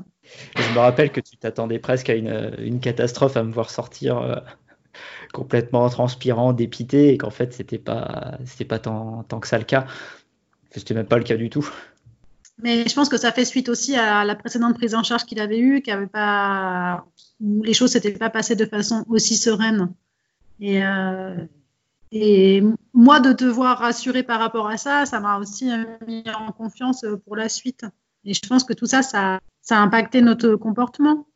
Je 0.57 0.73
me 0.73 0.79
rappelle 0.79 1.11
que 1.11 1.21
tu 1.21 1.37
t'attendais 1.37 1.79
presque 1.79 2.09
à 2.09 2.15
une, 2.15 2.79
catastrophe 2.81 3.37
à 3.37 3.43
me 3.43 3.53
voir 3.53 3.69
sortir 3.69 4.17
euh, 4.17 4.35
complètement 5.33 5.87
transpirant, 5.89 6.51
dépité, 6.51 7.13
et 7.13 7.17
qu'en 7.17 7.29
fait, 7.29 7.53
c'était 7.53 7.77
pas, 7.77 8.37
c'était 8.45 8.65
pas 8.65 8.79
tant, 8.79 9.23
tant 9.23 9.39
que 9.39 9.47
ça 9.47 9.57
le 9.57 9.63
cas. 9.63 9.87
C'était 10.71 10.93
même 10.93 11.07
pas 11.07 11.17
le 11.17 11.23
cas 11.23 11.37
du 11.37 11.49
tout. 11.49 11.67
Mais 12.61 12.87
je 12.87 12.93
pense 12.93 13.07
que 13.07 13.17
ça 13.17 13.31
fait 13.31 13.45
suite 13.45 13.69
aussi 13.69 13.95
à 13.95 14.25
la 14.25 14.35
précédente 14.35 14.75
prise 14.75 14.93
en 14.93 15.03
charge 15.03 15.23
qu'il 15.23 15.39
avait 15.39 15.59
eue, 15.59 15.81
qui 15.81 15.91
avait 15.91 16.07
pas, 16.07 17.05
où 17.39 17.63
les 17.63 17.73
choses 17.73 17.91
s'étaient 17.91 18.11
pas 18.11 18.29
passées 18.29 18.57
de 18.57 18.65
façon 18.65 19.05
aussi 19.07 19.35
sereine. 19.35 19.93
Et, 20.59 20.83
euh, 20.83 21.35
et 22.11 22.61
moi, 22.93 23.19
de 23.21 23.31
te 23.31 23.45
voir 23.45 23.77
rassuré 23.77 24.23
par 24.23 24.39
rapport 24.39 24.67
à 24.67 24.77
ça, 24.77 25.05
ça 25.05 25.19
m'a 25.19 25.37
aussi 25.37 25.69
mis 26.07 26.23
en 26.37 26.51
confiance 26.51 27.05
pour 27.25 27.37
la 27.37 27.47
suite. 27.47 27.85
Et 28.25 28.33
je 28.33 28.41
pense 28.47 28.63
que 28.65 28.73
tout 28.73 28.85
ça, 28.85 29.01
ça, 29.01 29.39
a 29.69 29.75
impacté 29.77 30.21
notre 30.21 30.55
comportement, 30.55 31.27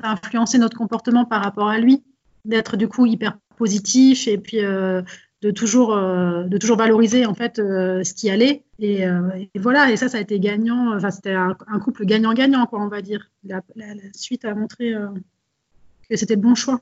ça 0.00 0.08
a 0.08 0.12
influencé 0.12 0.58
notre 0.58 0.78
comportement 0.78 1.26
par 1.26 1.42
rapport 1.42 1.68
à 1.68 1.78
lui, 1.78 2.02
d'être 2.44 2.76
du 2.76 2.88
coup 2.88 3.04
hyper 3.06 3.38
positif 3.56 4.26
et 4.26 4.38
puis 4.38 4.64
euh, 4.64 5.02
de 5.42 5.50
toujours 5.50 5.94
euh, 5.94 6.44
de 6.44 6.58
toujours 6.58 6.76
valoriser 6.76 7.24
en 7.24 7.34
fait 7.34 7.58
euh, 7.58 8.02
ce 8.02 8.14
qui 8.14 8.30
allait. 8.30 8.64
Et, 8.80 9.04
voilà. 9.56 9.90
Et 9.90 9.96
ça 9.96 10.08
ça 10.08 10.18
a 10.18 10.20
été 10.20 10.40
gagnant. 10.40 10.96
Enfin 10.96 11.10
c'était 11.10 11.34
un, 11.34 11.54
couple 11.82 12.06
gagnant-gagnant 12.06 12.66
quoi 12.66 12.80
on 12.80 12.88
va 12.88 13.02
dire. 13.02 13.30
La, 13.44 13.60
suite 14.14 14.46
a 14.46 14.54
montré 14.54 14.94
que 16.08 16.16
c'était 16.16 16.34
le 16.34 16.40
bon 16.40 16.54
choix 16.54 16.80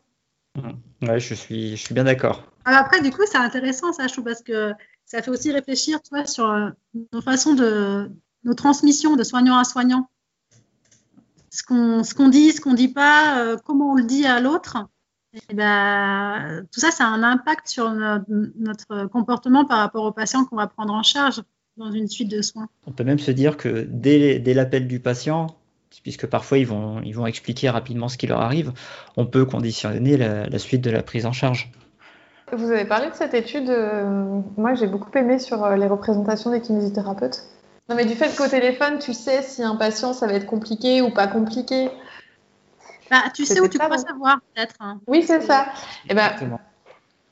ouais 1.02 1.20
je 1.20 1.34
suis 1.34 1.76
je 1.76 1.82
suis 1.82 1.94
bien 1.94 2.04
d'accord 2.04 2.52
après, 2.64 3.00
du 3.02 3.10
coup, 3.10 3.22
c'est 3.26 3.38
intéressant, 3.38 3.92
ça, 3.92 4.06
je 4.06 4.12
trouve, 4.12 4.24
parce 4.24 4.42
que 4.42 4.72
ça 5.04 5.22
fait 5.22 5.30
aussi 5.30 5.52
réfléchir, 5.52 6.00
tu 6.02 6.10
vois, 6.10 6.26
sur 6.26 6.48
euh, 6.48 6.70
nos 7.12 7.20
façons 7.20 7.54
de, 7.54 8.10
nos 8.44 8.54
transmissions 8.54 9.16
de 9.16 9.24
soignant 9.24 9.58
à 9.58 9.64
soignant. 9.64 10.08
Ce 11.50 11.62
qu'on 11.62 12.02
ce 12.02 12.14
qu'on 12.14 12.28
dit, 12.28 12.52
ce 12.52 12.60
qu'on 12.60 12.74
dit 12.74 12.88
pas, 12.88 13.40
euh, 13.40 13.56
comment 13.64 13.92
on 13.92 13.94
le 13.94 14.04
dit 14.04 14.26
à 14.26 14.40
l'autre. 14.40 14.88
Ben, 15.52 16.66
tout 16.72 16.80
ça, 16.80 16.90
ça 16.90 17.06
a 17.06 17.08
un 17.08 17.22
impact 17.22 17.66
sur 17.66 17.90
notre, 17.90 19.06
comportement 19.06 19.64
par 19.64 19.78
rapport 19.78 20.04
aux 20.04 20.12
patients 20.12 20.44
qu'on 20.44 20.56
va 20.56 20.66
prendre 20.66 20.92
en 20.92 21.02
charge 21.02 21.42
dans 21.78 21.90
une 21.90 22.06
suite 22.06 22.30
de 22.30 22.42
soins. 22.42 22.68
On 22.86 22.92
peut 22.92 23.04
même 23.04 23.18
se 23.18 23.30
dire 23.30 23.56
que 23.56 23.86
dès, 23.88 24.38
dès 24.38 24.52
l'appel 24.52 24.86
du 24.86 25.00
patient, 25.00 25.58
puisque 26.02 26.26
parfois 26.26 26.58
ils 26.58 26.66
vont, 26.66 27.00
ils 27.02 27.14
vont 27.14 27.26
expliquer 27.26 27.70
rapidement 27.70 28.08
ce 28.08 28.16
qui 28.16 28.26
leur 28.26 28.40
arrive, 28.40 28.72
on 29.16 29.26
peut 29.26 29.44
conditionner 29.44 30.16
la 30.16 30.58
suite 30.58 30.82
de 30.82 30.90
la 30.90 31.02
prise 31.02 31.26
en 31.26 31.32
charge. 31.32 31.70
Vous 32.52 32.70
avez 32.70 32.84
parlé 32.84 33.08
de 33.08 33.14
cette 33.14 33.32
étude, 33.32 33.70
euh, 33.70 34.40
moi 34.58 34.74
j'ai 34.74 34.86
beaucoup 34.86 35.10
aimé 35.16 35.38
sur 35.38 35.64
euh, 35.64 35.76
les 35.76 35.86
représentations 35.86 36.50
des 36.50 36.60
kinésithérapeutes. 36.60 37.44
Non 37.88 37.96
mais 37.96 38.04
du 38.04 38.14
fait 38.14 38.36
qu'au 38.36 38.46
téléphone, 38.46 38.98
tu 38.98 39.14
sais 39.14 39.42
si 39.42 39.62
un 39.62 39.74
patient 39.76 40.12
ça 40.12 40.26
va 40.26 40.34
être 40.34 40.46
compliqué 40.46 41.00
ou 41.00 41.10
pas 41.10 41.26
compliqué. 41.28 41.88
Bah, 43.10 43.22
tu 43.34 43.46
sais 43.46 43.58
où 43.60 43.68
tu 43.68 43.78
peux 43.78 43.96
savoir 43.96 44.40
peut-être. 44.54 44.74
Hein. 44.80 45.00
Oui, 45.06 45.22
c'est 45.22 45.40
ça. 45.40 45.66
Et 46.06 46.08
eh 46.10 46.14
ben, 46.14 46.30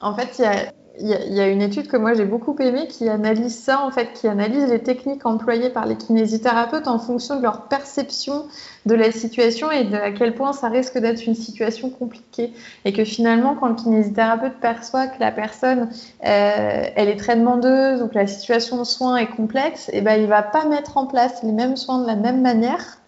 en 0.00 0.14
fait, 0.14 0.38
il 0.38 0.42
y 0.42 0.46
a 0.46 0.72
il 0.98 1.08
y, 1.08 1.40
a 1.40 1.48
une 1.48 1.62
étude 1.62 1.88
que 1.88 1.96
moi 1.96 2.14
j'ai 2.14 2.24
beaucoup 2.24 2.54
aimée 2.58 2.86
qui 2.88 3.08
analyse 3.08 3.56
ça, 3.56 3.84
en 3.84 3.90
fait, 3.90 4.12
qui 4.12 4.26
analyse 4.28 4.68
les 4.68 4.82
techniques 4.82 5.24
employées 5.24 5.70
par 5.70 5.86
les 5.86 5.96
kinésithérapeutes 5.96 6.88
en 6.88 6.98
fonction 6.98 7.36
de 7.36 7.42
leur 7.42 7.68
perception 7.68 8.46
de 8.86 8.94
la 8.94 9.12
situation 9.12 9.70
et 9.70 9.84
de 9.84 9.96
à 9.96 10.10
quel 10.10 10.34
point 10.34 10.52
ça 10.52 10.68
risque 10.68 10.98
d'être 10.98 11.24
une 11.26 11.34
situation 11.34 11.90
compliquée. 11.90 12.52
Et 12.84 12.92
que 12.92 13.04
finalement, 13.04 13.54
quand 13.54 13.68
le 13.68 13.74
kinésithérapeute 13.76 14.58
perçoit 14.60 15.06
que 15.06 15.20
la 15.20 15.32
personne, 15.32 15.90
euh, 16.26 16.84
elle 16.96 17.08
est 17.08 17.18
très 17.18 17.36
demandeuse 17.36 18.02
ou 18.02 18.08
que 18.08 18.16
la 18.16 18.26
situation 18.26 18.78
de 18.78 18.84
soins 18.84 19.16
est 19.16 19.30
complexe, 19.30 19.88
et 19.90 19.98
eh 19.98 20.00
ben, 20.00 20.20
il 20.20 20.26
va 20.26 20.42
pas 20.42 20.64
mettre 20.66 20.96
en 20.96 21.06
place 21.06 21.42
les 21.42 21.52
mêmes 21.52 21.76
soins 21.76 22.02
de 22.02 22.06
la 22.06 22.16
même 22.16 22.40
manière 22.42 22.98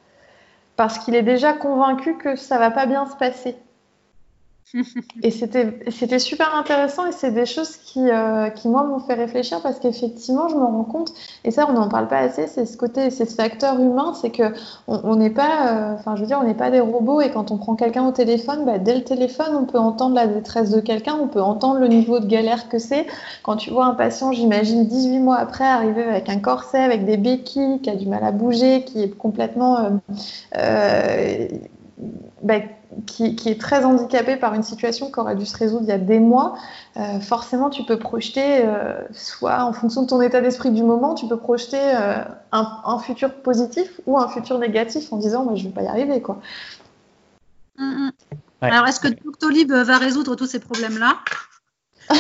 parce 0.77 0.99
qu'il 0.99 1.15
est 1.15 1.23
déjà 1.23 1.53
convaincu 1.53 2.17
que 2.17 2.37
ça 2.37 2.59
va 2.59 2.71
pas 2.71 2.87
bien 2.87 3.07
se 3.07 3.17
passer. 3.17 3.57
Et 5.23 5.31
c'était 5.31 6.19
super 6.19 6.55
intéressant 6.55 7.07
et 7.07 7.13
c'est 7.13 7.31
des 7.31 7.47
choses 7.47 7.77
qui, 7.77 8.11
euh, 8.11 8.49
qui 8.51 8.69
moi, 8.69 8.85
m'ont 8.85 9.01
fait 9.01 9.15
réfléchir 9.15 9.61
parce 9.63 9.79
qu'effectivement, 9.79 10.49
je 10.49 10.55
me 10.55 10.65
rends 10.65 10.85
compte, 10.85 11.13
et 11.45 11.51
ça, 11.51 11.67
on 11.69 11.73
n'en 11.73 11.89
parle 11.89 12.09
pas 12.09 12.19
assez, 12.19 12.47
c'est 12.47 12.67
ce 12.67 12.77
côté, 12.77 13.11
c'est 13.11 13.27
ce 13.27 13.35
facteur 13.35 13.79
humain, 13.81 14.15
c'est 14.21 14.31
que 14.31 14.55
on 14.89 15.17
n'est 15.17 15.31
pas, 15.31 15.69
euh, 15.69 15.95
enfin, 15.95 16.17
je 16.17 16.23
veux 16.23 16.27
dire, 16.27 16.39
on 16.41 16.47
n'est 16.47 16.55
pas 16.55 16.71
des 16.71 16.81
robots 16.81 17.21
et 17.21 17.31
quand 17.31 17.51
on 17.51 17.59
prend 17.59 17.75
quelqu'un 17.75 18.07
au 18.07 18.13
téléphone, 18.13 18.65
bah, 18.65 18.79
dès 18.79 18.95
le 18.95 19.05
téléphone, 19.05 19.55
on 19.55 19.65
peut 19.65 19.79
entendre 19.79 20.15
la 20.15 20.27
détresse 20.27 20.71
de 20.71 20.81
quelqu'un, 20.81 21.17
on 21.21 21.29
peut 21.29 21.43
entendre 21.43 21.81
le 21.81 21.89
niveau 21.89 22.21
de 22.21 22.27
galère 22.27 22.69
que 22.69 22.79
c'est. 22.79 23.07
Quand 23.43 23.57
tu 23.57 23.71
vois 23.71 23.87
un 23.87 23.95
patient, 23.95 24.33
j'imagine 24.33 24.87
18 24.87 25.19
mois 25.19 25.37
après, 25.37 25.65
arriver 25.65 26.03
avec 26.03 26.29
un 26.29 26.39
corset, 26.39 26.79
avec 26.79 27.05
des 27.05 27.17
béquilles, 27.17 27.81
qui 27.83 27.91
a 27.91 27.97
du 27.97 28.07
mal 28.07 28.25
à 28.25 28.33
bouger, 28.33 28.85
qui 28.85 29.03
est 29.03 29.11
complètement. 29.11 30.01
Euh, 30.57 31.49
bah, 32.43 32.61
qui, 33.07 33.37
est 33.47 33.61
très 33.61 33.85
handicapé 33.85 34.37
par 34.37 34.55
une 34.55 34.63
situation 34.63 35.11
qui 35.11 35.19
aurait 35.19 35.37
dû 35.37 35.47
se 35.47 35.57
résoudre 35.57 35.83
il 35.85 35.89
y 35.89 35.93
a 35.93 35.99
des 35.99 36.19
mois, 36.19 36.57
euh, 36.97 37.21
forcément 37.21 37.71
tu 37.71 37.85
peux 37.85 37.99
projeter, 37.99 38.65
euh, 38.65 39.01
soit 39.13 39.65
en 39.65 39.73
fonction 39.73 40.03
de 40.03 40.09
ton 40.09 40.21
état 40.21 40.41
d'esprit 40.41 40.71
du 40.71 40.83
moment, 40.83 41.15
tu 41.15 41.27
peux 41.27 41.39
projeter 41.39 41.81
euh, 41.81 42.23
un, 42.53 42.99
futur 42.99 43.35
positif 43.35 44.01
ou 44.07 44.19
un 44.19 44.29
futur 44.29 44.59
négatif 44.59 45.13
en 45.13 45.17
disant 45.17 45.45
moi 45.45 45.55
je 45.55 45.65
ne 45.65 45.69
vais 45.69 45.75
pas 45.75 45.83
y 45.83 45.87
arriver. 45.87 46.21
quoi. 46.23 46.41
Mm, 47.79 48.07
mm. 48.07 48.13
Alors 48.61 48.87
est-ce 48.87 49.01
que 49.01 49.09
Doctolib 49.09 49.73
va 49.73 49.99
résoudre 49.99 50.35
tous 50.37 50.47
ces 50.47 50.61
problèmes-là? 50.61 51.19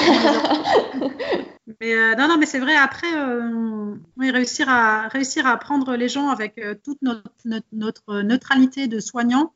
Mais 1.80 2.16
non, 2.16 2.28
non, 2.28 2.38
mais 2.38 2.46
c'est 2.46 2.58
vrai. 2.58 2.74
Après, 2.76 3.06
réussir 4.18 4.68
à 4.68 5.08
réussir 5.08 5.46
à 5.46 5.56
prendre 5.56 5.94
les 5.94 6.08
gens 6.08 6.28
avec 6.28 6.60
toute 6.84 7.00
notre, 7.02 7.30
notre 7.72 8.22
neutralité 8.22 8.88
de 8.88 8.98
soignants, 8.98 9.52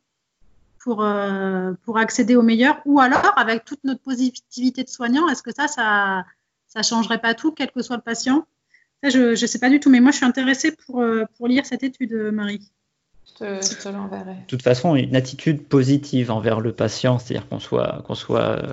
pour, 0.86 1.02
euh, 1.02 1.72
pour 1.84 1.98
accéder 1.98 2.36
au 2.36 2.42
meilleur 2.42 2.80
Ou 2.84 3.00
alors, 3.00 3.32
avec 3.36 3.64
toute 3.64 3.82
notre 3.82 4.00
positivité 4.02 4.84
de 4.84 4.88
soignant, 4.88 5.28
est-ce 5.28 5.42
que 5.42 5.50
ça, 5.52 5.66
ça 5.66 6.24
ne 6.76 6.82
changerait 6.84 7.20
pas 7.20 7.34
tout, 7.34 7.50
quel 7.50 7.72
que 7.72 7.82
soit 7.82 7.96
le 7.96 8.02
patient? 8.02 8.46
Je 9.02 9.30
ne 9.30 9.34
sais 9.34 9.58
pas 9.58 9.68
du 9.68 9.80
tout, 9.80 9.90
mais 9.90 9.98
moi, 9.98 10.12
je 10.12 10.18
suis 10.18 10.26
intéressée 10.26 10.76
pour, 10.86 11.00
euh, 11.00 11.24
pour 11.36 11.48
lire 11.48 11.66
cette 11.66 11.82
étude, 11.82 12.12
Marie. 12.32 12.70
Je 13.40 13.82
te, 13.82 13.88
l'enverrai. 13.88 14.34
De 14.34 14.46
toute 14.46 14.62
façon, 14.62 14.94
une 14.94 15.16
attitude 15.16 15.64
positive 15.64 16.30
envers 16.30 16.60
le 16.60 16.70
patient, 16.70 17.18
c'est-à-dire 17.18 17.48
qu'on 17.48 17.58
soit, 17.58 18.04
qu'on 18.06 18.14
soit 18.14 18.56
euh, 18.56 18.72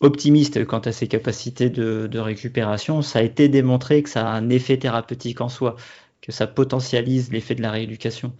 optimiste 0.00 0.66
quant 0.66 0.80
à 0.80 0.90
ses 0.90 1.06
capacités 1.06 1.70
de, 1.70 2.08
de, 2.10 2.18
récupération, 2.18 3.02
ça 3.02 3.20
a 3.20 3.22
été 3.22 3.48
démontré 3.48 4.02
que 4.02 4.10
ça 4.10 4.28
a 4.28 4.32
un 4.32 4.50
effet 4.50 4.78
thérapeutique 4.78 5.40
en 5.40 5.48
soi, 5.48 5.76
que 6.22 6.32
ça 6.32 6.48
potentialise 6.48 7.30
l'effet 7.30 7.54
de 7.54 7.62
la 7.62 7.70
rééducation. 7.70 8.32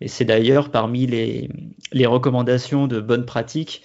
Et 0.00 0.08
c'est 0.08 0.24
d'ailleurs 0.24 0.70
parmi 0.70 1.06
les, 1.06 1.48
recommandations 2.06 2.86
de 2.86 3.00
bonnes 3.00 3.26
pratiques 3.26 3.82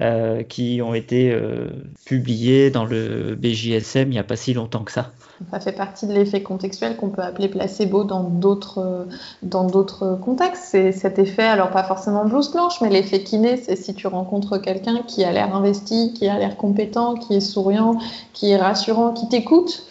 euh, 0.00 0.42
qui 0.42 0.80
ont 0.82 0.94
été 0.94 1.32
euh, 1.32 1.68
publiées 2.06 2.70
dans 2.70 2.84
le 2.84 3.34
BJSM 3.34 4.08
il 4.08 4.10
n'y 4.10 4.18
a 4.18 4.24
pas 4.24 4.36
si 4.36 4.54
longtemps 4.54 4.84
que 4.84 4.92
ça. 4.92 5.10
Ça 5.50 5.60
fait 5.60 5.72
partie 5.72 6.06
de 6.06 6.12
l'effet 6.12 6.42
contextuel 6.42 6.96
qu'on 6.96 7.10
peut 7.10 7.22
appeler 7.22 7.48
placebo 7.48 8.04
dans 8.04 8.24
d'autres 8.24 9.06
dans 9.42 9.64
d'autres 9.64 10.18
contextes. 10.20 10.64
C'est 10.70 10.92
cet 10.92 11.18
effet, 11.18 11.44
alors 11.44 11.70
pas 11.70 11.84
forcément 11.84 12.24
blouse 12.24 12.50
blanche, 12.50 12.80
mais 12.80 12.90
l'effet 12.90 13.22
kiné, 13.22 13.56
c'est 13.56 13.76
si 13.76 13.94
tu 13.94 14.08
rencontres 14.08 14.58
quelqu'un 14.58 15.02
qui 15.06 15.24
a 15.24 15.32
l'air 15.32 15.54
investi, 15.54 16.12
qui 16.12 16.28
a 16.28 16.38
l'air 16.38 16.56
compétent, 16.56 17.14
qui 17.14 17.34
est 17.34 17.40
souriant, 17.40 17.98
qui 18.32 18.50
est 18.50 18.56
rassurant, 18.56 19.12
qui 19.12 19.28
t'écoute, 19.28 19.84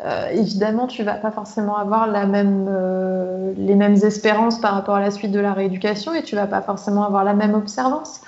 euh, 0.00 0.28
évidemment, 0.30 0.86
tu 0.86 1.02
vas 1.02 1.14
pas 1.14 1.30
forcément 1.30 1.76
avoir 1.76 2.08
euh, 2.12 3.52
les 3.56 3.74
mêmes 3.74 3.94
espérances 3.94 4.60
par 4.60 4.74
rapport 4.74 4.96
à 4.96 5.00
la 5.00 5.10
suite 5.10 5.30
de 5.30 5.40
la 5.40 5.52
rééducation 5.52 6.14
et 6.14 6.22
tu 6.22 6.34
vas 6.34 6.46
pas 6.46 6.62
forcément 6.62 7.04
avoir 7.04 7.24
la 7.24 7.34
même 7.34 7.54
observance. 7.54 8.20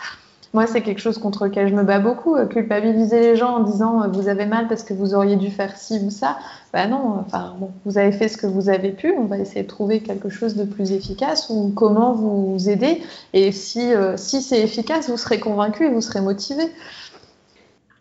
Moi, 0.55 0.67
c'est 0.67 0.81
quelque 0.81 1.01
chose 1.01 1.19
contre 1.19 1.47
lequel 1.47 1.69
je 1.69 1.75
me 1.75 1.83
bats 1.83 1.99
beaucoup. 1.99 2.37
Euh, 2.37 2.47
culpabiliser 2.47 3.21
les 3.21 3.37
gens 3.37 3.57
en 3.57 3.61
disant 3.61 4.09
vous 4.11 4.29
avez 4.29 4.47
mal 4.47 4.69
parce 4.69 4.85
que 4.85 4.95
vous 4.95 5.15
auriez 5.15 5.37
dû 5.37 5.51
faire 5.51 5.77
ci 5.77 5.99
ou 6.03 6.11
ça. 6.11 6.39
Ben 6.73 6.89
non, 6.89 7.23
enfin, 7.27 7.57
vous 7.85 7.99
avez 7.99 8.13
fait 8.13 8.29
ce 8.29 8.37
que 8.37 8.47
vous 8.47 8.69
avez 8.69 8.93
pu. 8.93 9.13
On 9.19 9.25
va 9.25 9.39
essayer 9.39 9.65
de 9.65 9.69
trouver 9.69 10.01
quelque 10.01 10.29
chose 10.29 10.55
de 10.55 10.65
plus 10.65 10.93
efficace 10.93 11.51
ou 11.51 11.73
comment 11.75 12.13
vous 12.13 12.71
aider. 12.71 13.03
Et 13.33 13.51
si, 13.51 13.91
si 14.17 14.41
c'est 14.41 14.63
efficace, 14.63 15.11
vous 15.11 15.17
serez 15.17 15.41
convaincu 15.41 15.85
et 15.85 15.91
vous 15.91 16.01
serez 16.01 16.21
motivé. 16.21 16.63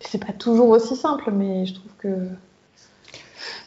C'est 0.01 0.23
pas 0.23 0.33
toujours 0.33 0.69
aussi 0.69 0.95
simple, 0.95 1.31
mais 1.31 1.65
je 1.65 1.73
trouve 1.73 1.91
que 1.97 2.29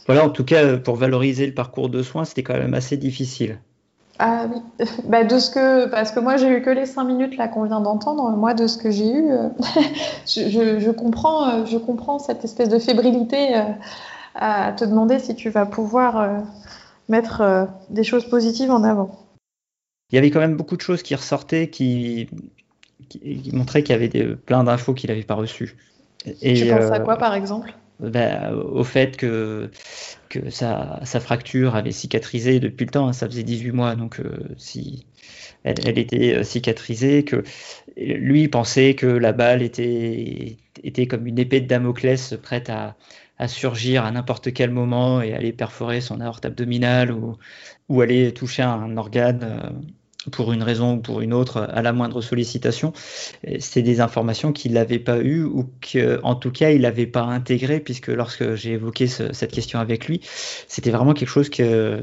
voilà, 0.09 0.25
en 0.25 0.31
tout 0.31 0.45
cas, 0.45 0.79
pour 0.79 0.97
valoriser 0.97 1.47
le 1.47 1.53
parcours 1.53 1.91
de 1.91 2.03
soins, 2.03 2.25
c'était 2.25 2.43
quand 2.43 2.55
même 2.55 2.73
assez 2.73 2.97
difficile. 2.97 3.61
Ah 4.19 4.47
oui, 4.51 4.87
bah, 5.05 5.23
de 5.23 5.39
ce 5.39 5.51
que, 5.51 5.87
parce 5.87 6.11
que 6.13 6.19
moi 6.19 6.39
j'ai 6.39 6.49
eu 6.49 6.63
que 6.63 6.71
les 6.71 6.87
cinq 6.87 7.05
minutes 7.05 7.37
là 7.37 7.47
qu'on 7.47 7.65
vient 7.65 7.83
d'entendre. 7.83 8.31
Moi, 8.31 8.55
de 8.55 8.67
ce 8.67 8.79
que 8.79 8.91
j'ai 8.91 9.11
eu, 9.11 9.31
euh, 9.31 9.49
je, 10.27 10.91
comprends, 10.91 11.49
euh, 11.49 11.67
je 11.67 11.77
comprends 11.77 12.19
cette 12.19 12.43
espèce 12.43 12.71
de 12.71 12.79
fébrilité 12.79 13.55
euh, 13.55 13.63
à 14.35 14.73
te 14.73 14.85
demander 14.85 15.19
si 15.19 15.35
tu 15.37 15.51
vas 15.51 15.67
pouvoir 15.67 16.43
mettre 17.09 17.69
des 17.91 18.05
choses 18.05 18.25
positives 18.25 18.71
en 18.71 18.85
avant. 18.85 19.27
Il 20.11 20.17
y 20.17 20.19
avait 20.19 20.31
quand 20.31 20.41
même 20.41 20.57
beaucoup 20.57 20.77
de 20.77 20.81
choses 20.81 21.03
qui 21.03 21.15
ressortaient, 21.15 21.69
qui, 21.69 22.29
montraient 23.53 23.83
qu'il 23.83 23.95
y 23.95 23.97
avait 23.97 24.37
plein 24.37 24.65
d'infos 24.65 24.95
qu'il 24.95 25.11
n'avait 25.11 25.23
pas 25.23 25.35
reçues. 25.35 25.77
Et, 26.41 26.55
tu 26.55 26.67
penses 26.69 26.91
à 26.93 27.01
quoi 27.01 27.17
par 27.17 27.35
exemple? 27.35 27.75
Ben, 28.01 28.53
au 28.55 28.85
fait 28.85 29.17
que, 29.17 29.71
sa, 30.51 31.01
fracture 31.21 31.75
avait 31.75 31.93
cicatrisé 31.93 32.61
depuis 32.61 32.85
le 32.85 32.91
temps, 32.91 33.09
hein, 33.09 33.13
ça 33.13 33.27
faisait 33.27 33.43
18 33.43 33.73
mois, 33.73 33.97
donc 33.97 34.21
euh, 34.21 34.39
si 34.57 35.07
elle, 35.65 35.99
était 35.99 36.37
euh, 36.37 36.45
cicatrisée, 36.45 37.25
que 37.25 37.43
lui 37.97 38.49
pensait 38.49 38.95
que 38.95 39.07
la 39.07 39.33
balle 39.33 39.63
était, 39.63 40.57
était 40.85 41.07
comme 41.07 41.27
une 41.27 41.39
épée 41.39 41.61
de 41.61 41.67
Damoclès 41.67 42.35
prête 42.41 42.71
à, 42.71 42.97
à 43.39 43.49
surgir 43.49 44.05
à 44.05 44.11
n'importe 44.11 44.53
quel 44.53 44.71
moment 44.71 45.23
et 45.23 45.33
aller 45.33 45.53
perforer 45.53 46.01
son 46.01 46.21
aorte 46.21 46.45
abdominale 46.45 47.13
ou, 47.13 47.37
ou 47.89 48.01
aller 48.01 48.33
toucher 48.35 48.63
un 48.63 48.97
organe 48.97 49.43
euh, 49.43 49.71
pour 50.31 50.53
une 50.53 50.63
raison 50.63 50.95
ou 50.95 51.01
pour 51.01 51.21
une 51.21 51.33
autre 51.33 51.59
à 51.59 51.83
la 51.83 51.93
moindre 51.93 52.21
sollicitation. 52.21 52.93
C'est 53.59 53.83
des 53.83 54.01
informations 54.01 54.53
qu'il 54.53 54.73
n'avait 54.73 54.99
pas 54.99 55.19
eues 55.19 55.45
ou 55.45 55.71
qu'en 55.81 56.35
tout 56.35 56.51
cas 56.51 56.71
il 56.71 56.83
n'avait 56.83 57.07
pas 57.07 57.23
intégrées 57.23 57.81
puisque 57.81 58.09
lorsque 58.09 58.55
j'ai 58.55 58.73
évoqué 58.73 59.07
cette 59.07 59.53
question 59.53 59.79
avec 59.79 60.07
lui, 60.07 60.21
c'était 60.67 60.91
vraiment 60.91 61.15
quelque 61.15 61.29
chose 61.29 61.51
euh, 61.61 62.03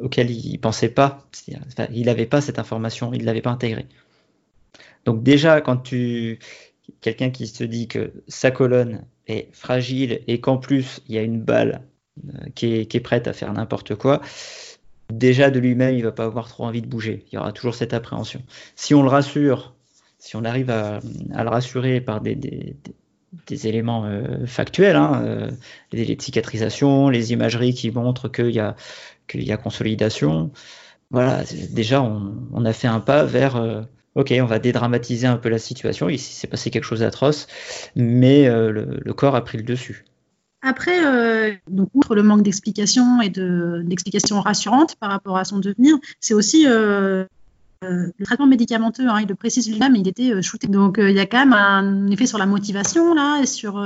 auquel 0.00 0.30
il 0.30 0.58
pensait 0.58 0.88
pas. 0.88 1.26
il 1.92 2.06
n'avait 2.06 2.26
pas 2.26 2.40
cette 2.40 2.58
information, 2.58 3.12
il 3.12 3.20
ne 3.20 3.26
l'avait 3.26 3.42
pas 3.42 3.50
intégrée. 3.50 3.86
Donc 5.04 5.22
déjà 5.22 5.60
quand 5.60 5.76
tu 5.76 6.38
quelqu'un 7.00 7.30
qui 7.30 7.46
se 7.46 7.64
dit 7.64 7.88
que 7.88 8.12
sa 8.28 8.50
colonne 8.50 9.04
est 9.26 9.48
fragile 9.52 10.20
et 10.26 10.40
qu'en 10.40 10.58
plus 10.58 11.00
il 11.08 11.14
y 11.14 11.18
a 11.18 11.22
une 11.22 11.40
balle 11.40 11.82
euh, 12.28 12.48
qui 12.54 12.66
est 12.66 13.00
prête 13.02 13.26
à 13.26 13.32
faire 13.32 13.52
n'importe 13.52 13.96
quoi, 13.96 14.20
déjà 15.18 15.50
de 15.50 15.58
lui-même, 15.58 15.94
il 15.94 16.02
va 16.02 16.12
pas 16.12 16.24
avoir 16.24 16.48
trop 16.48 16.64
envie 16.64 16.82
de 16.82 16.86
bouger. 16.86 17.24
Il 17.30 17.36
y 17.36 17.38
aura 17.38 17.52
toujours 17.52 17.74
cette 17.74 17.94
appréhension. 17.94 18.42
Si 18.76 18.94
on 18.94 19.02
le 19.02 19.08
rassure, 19.08 19.74
si 20.18 20.36
on 20.36 20.44
arrive 20.44 20.70
à, 20.70 21.00
le 21.00 21.48
rassurer 21.48 22.00
par 22.00 22.20
des, 22.20 22.76
éléments 23.64 24.04
euh, 24.06 24.46
factuels, 24.46 24.96
hein, 24.96 25.22
euh, 25.24 25.50
les 25.92 26.00
délais 26.00 26.16
de 26.16 26.22
cicatrisation, 26.22 27.08
les 27.08 27.32
imageries 27.32 27.74
qui 27.74 27.90
montrent 27.90 28.28
qu'il 28.28 28.50
y 28.50 28.60
a, 28.60 29.56
consolidation, 29.56 30.50
voilà, 31.10 31.44
déjà 31.70 32.02
on, 32.02 32.64
a 32.64 32.72
fait 32.72 32.88
un 32.88 33.00
pas 33.00 33.24
vers 33.24 33.56
euh, 33.56 33.82
ok, 34.14 34.32
on 34.40 34.46
va 34.46 34.58
dédramatiser 34.58 35.26
un 35.26 35.36
peu 35.36 35.48
la 35.48 35.58
situation. 35.58 36.08
Ici, 36.08 36.32
s'est 36.32 36.46
passé 36.46 36.70
quelque 36.70 36.84
chose 36.84 37.00
d'atroce, 37.00 37.46
mais 37.94 38.48
le, 38.48 39.12
corps 39.12 39.36
a 39.36 39.44
pris 39.44 39.58
le 39.58 39.64
dessus. 39.64 40.04
Après, 40.66 41.04
euh, 41.04 41.54
donc, 41.68 41.90
outre 41.92 42.14
le 42.14 42.22
manque 42.22 42.42
d'explications 42.42 43.20
et 43.20 43.28
d'explications 43.28 44.40
rassurantes 44.40 44.96
par 44.96 45.10
rapport 45.10 45.36
à 45.36 45.44
son 45.44 45.58
devenir, 45.58 45.98
c'est 46.20 46.32
aussi 46.32 46.66
euh, 46.66 47.26
euh, 47.84 48.06
le 48.16 48.24
traitement 48.24 48.46
médicamenteux. 48.46 49.06
Hein, 49.06 49.20
il 49.20 49.28
le 49.28 49.34
précise 49.34 49.70
lui-même, 49.70 49.94
il 49.94 50.08
était 50.08 50.40
shooté. 50.40 50.66
Donc, 50.66 50.96
il 50.98 51.12
y 51.12 51.20
a 51.20 51.26
quand 51.26 51.40
même 51.40 51.52
un 51.52 52.06
effet 52.06 52.24
sur 52.24 52.38
la 52.38 52.46
motivation 52.46 53.12
là, 53.12 53.42
et 53.42 53.46
sur, 53.46 53.84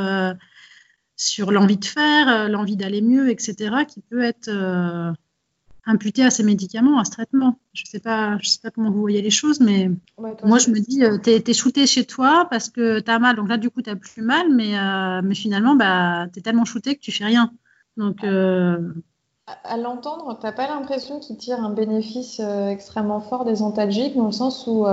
sur 1.17 1.51
l'envie 1.51 1.79
de 1.79 1.85
faire, 1.85 2.49
l'envie 2.49 2.77
d'aller 2.77 3.03
mieux, 3.03 3.29
etc., 3.29 3.85
qui 3.89 4.01
peut 4.01 4.23
être 4.23 4.49
imputé 5.89 6.23
à 6.23 6.31
ces 6.31 6.43
médicaments, 6.43 7.01
à 7.01 7.05
ce 7.05 7.11
traitement. 7.11 7.59
Je 7.73 7.83
ne 7.83 7.87
sais, 7.87 7.99
pas, 7.99 8.39
je 8.43 8.49
sais 8.49 8.61
pas 8.63 8.71
comment 8.71 8.91
vous 8.91 9.01
voyez 9.01 9.23
les 9.23 9.31
choses, 9.31 9.59
mais 9.61 9.91
moi, 10.19 10.59
je 10.59 10.71
me 10.71 10.79
dis, 10.79 11.03
euh, 11.03 11.19
tu 11.19 11.31
es, 11.31 11.55
shooté 11.55 11.87
chez 11.87 12.05
toi 12.05 12.47
parce 12.51 12.69
que 12.69 13.01
tu 13.01 13.11
as 13.11 13.19
mal. 13.19 13.37
Donc 13.37 13.49
là, 13.49 13.57
du 13.57 13.71
coup, 13.71 13.81
tu 13.81 13.91
n'as 13.91 13.97
plus 13.97 14.23
mal, 14.23 14.53
mais, 14.53 14.79
euh, 14.79 15.23
mais 15.25 15.35
finalement, 15.35 15.75
bah, 15.75 16.27
tu 16.33 16.39
es 16.39 16.43
tellement 16.43 16.67
shooté 16.67 16.95
que 16.95 17.01
tu 17.01 17.11
fais 17.11 17.25
rien. 17.25 17.53
Donc, 17.97 18.23
euh, 18.23 18.93
À, 19.65 19.79
l'entendre, 19.79 20.39
tu 20.39 20.45
n'as 20.45 20.53
pas 20.53 20.69
l'impression 20.69 21.21
qu'il 21.21 21.39
tire 21.39 21.59
un 21.65 21.71
bénéfice 21.71 22.39
extrêmement 22.69 23.21
fort 23.21 23.47
des 23.47 23.63
antalgiques, 23.63 24.15
dans 24.15 24.27
le 24.27 24.33
sens 24.33 24.67
où, 24.67 24.87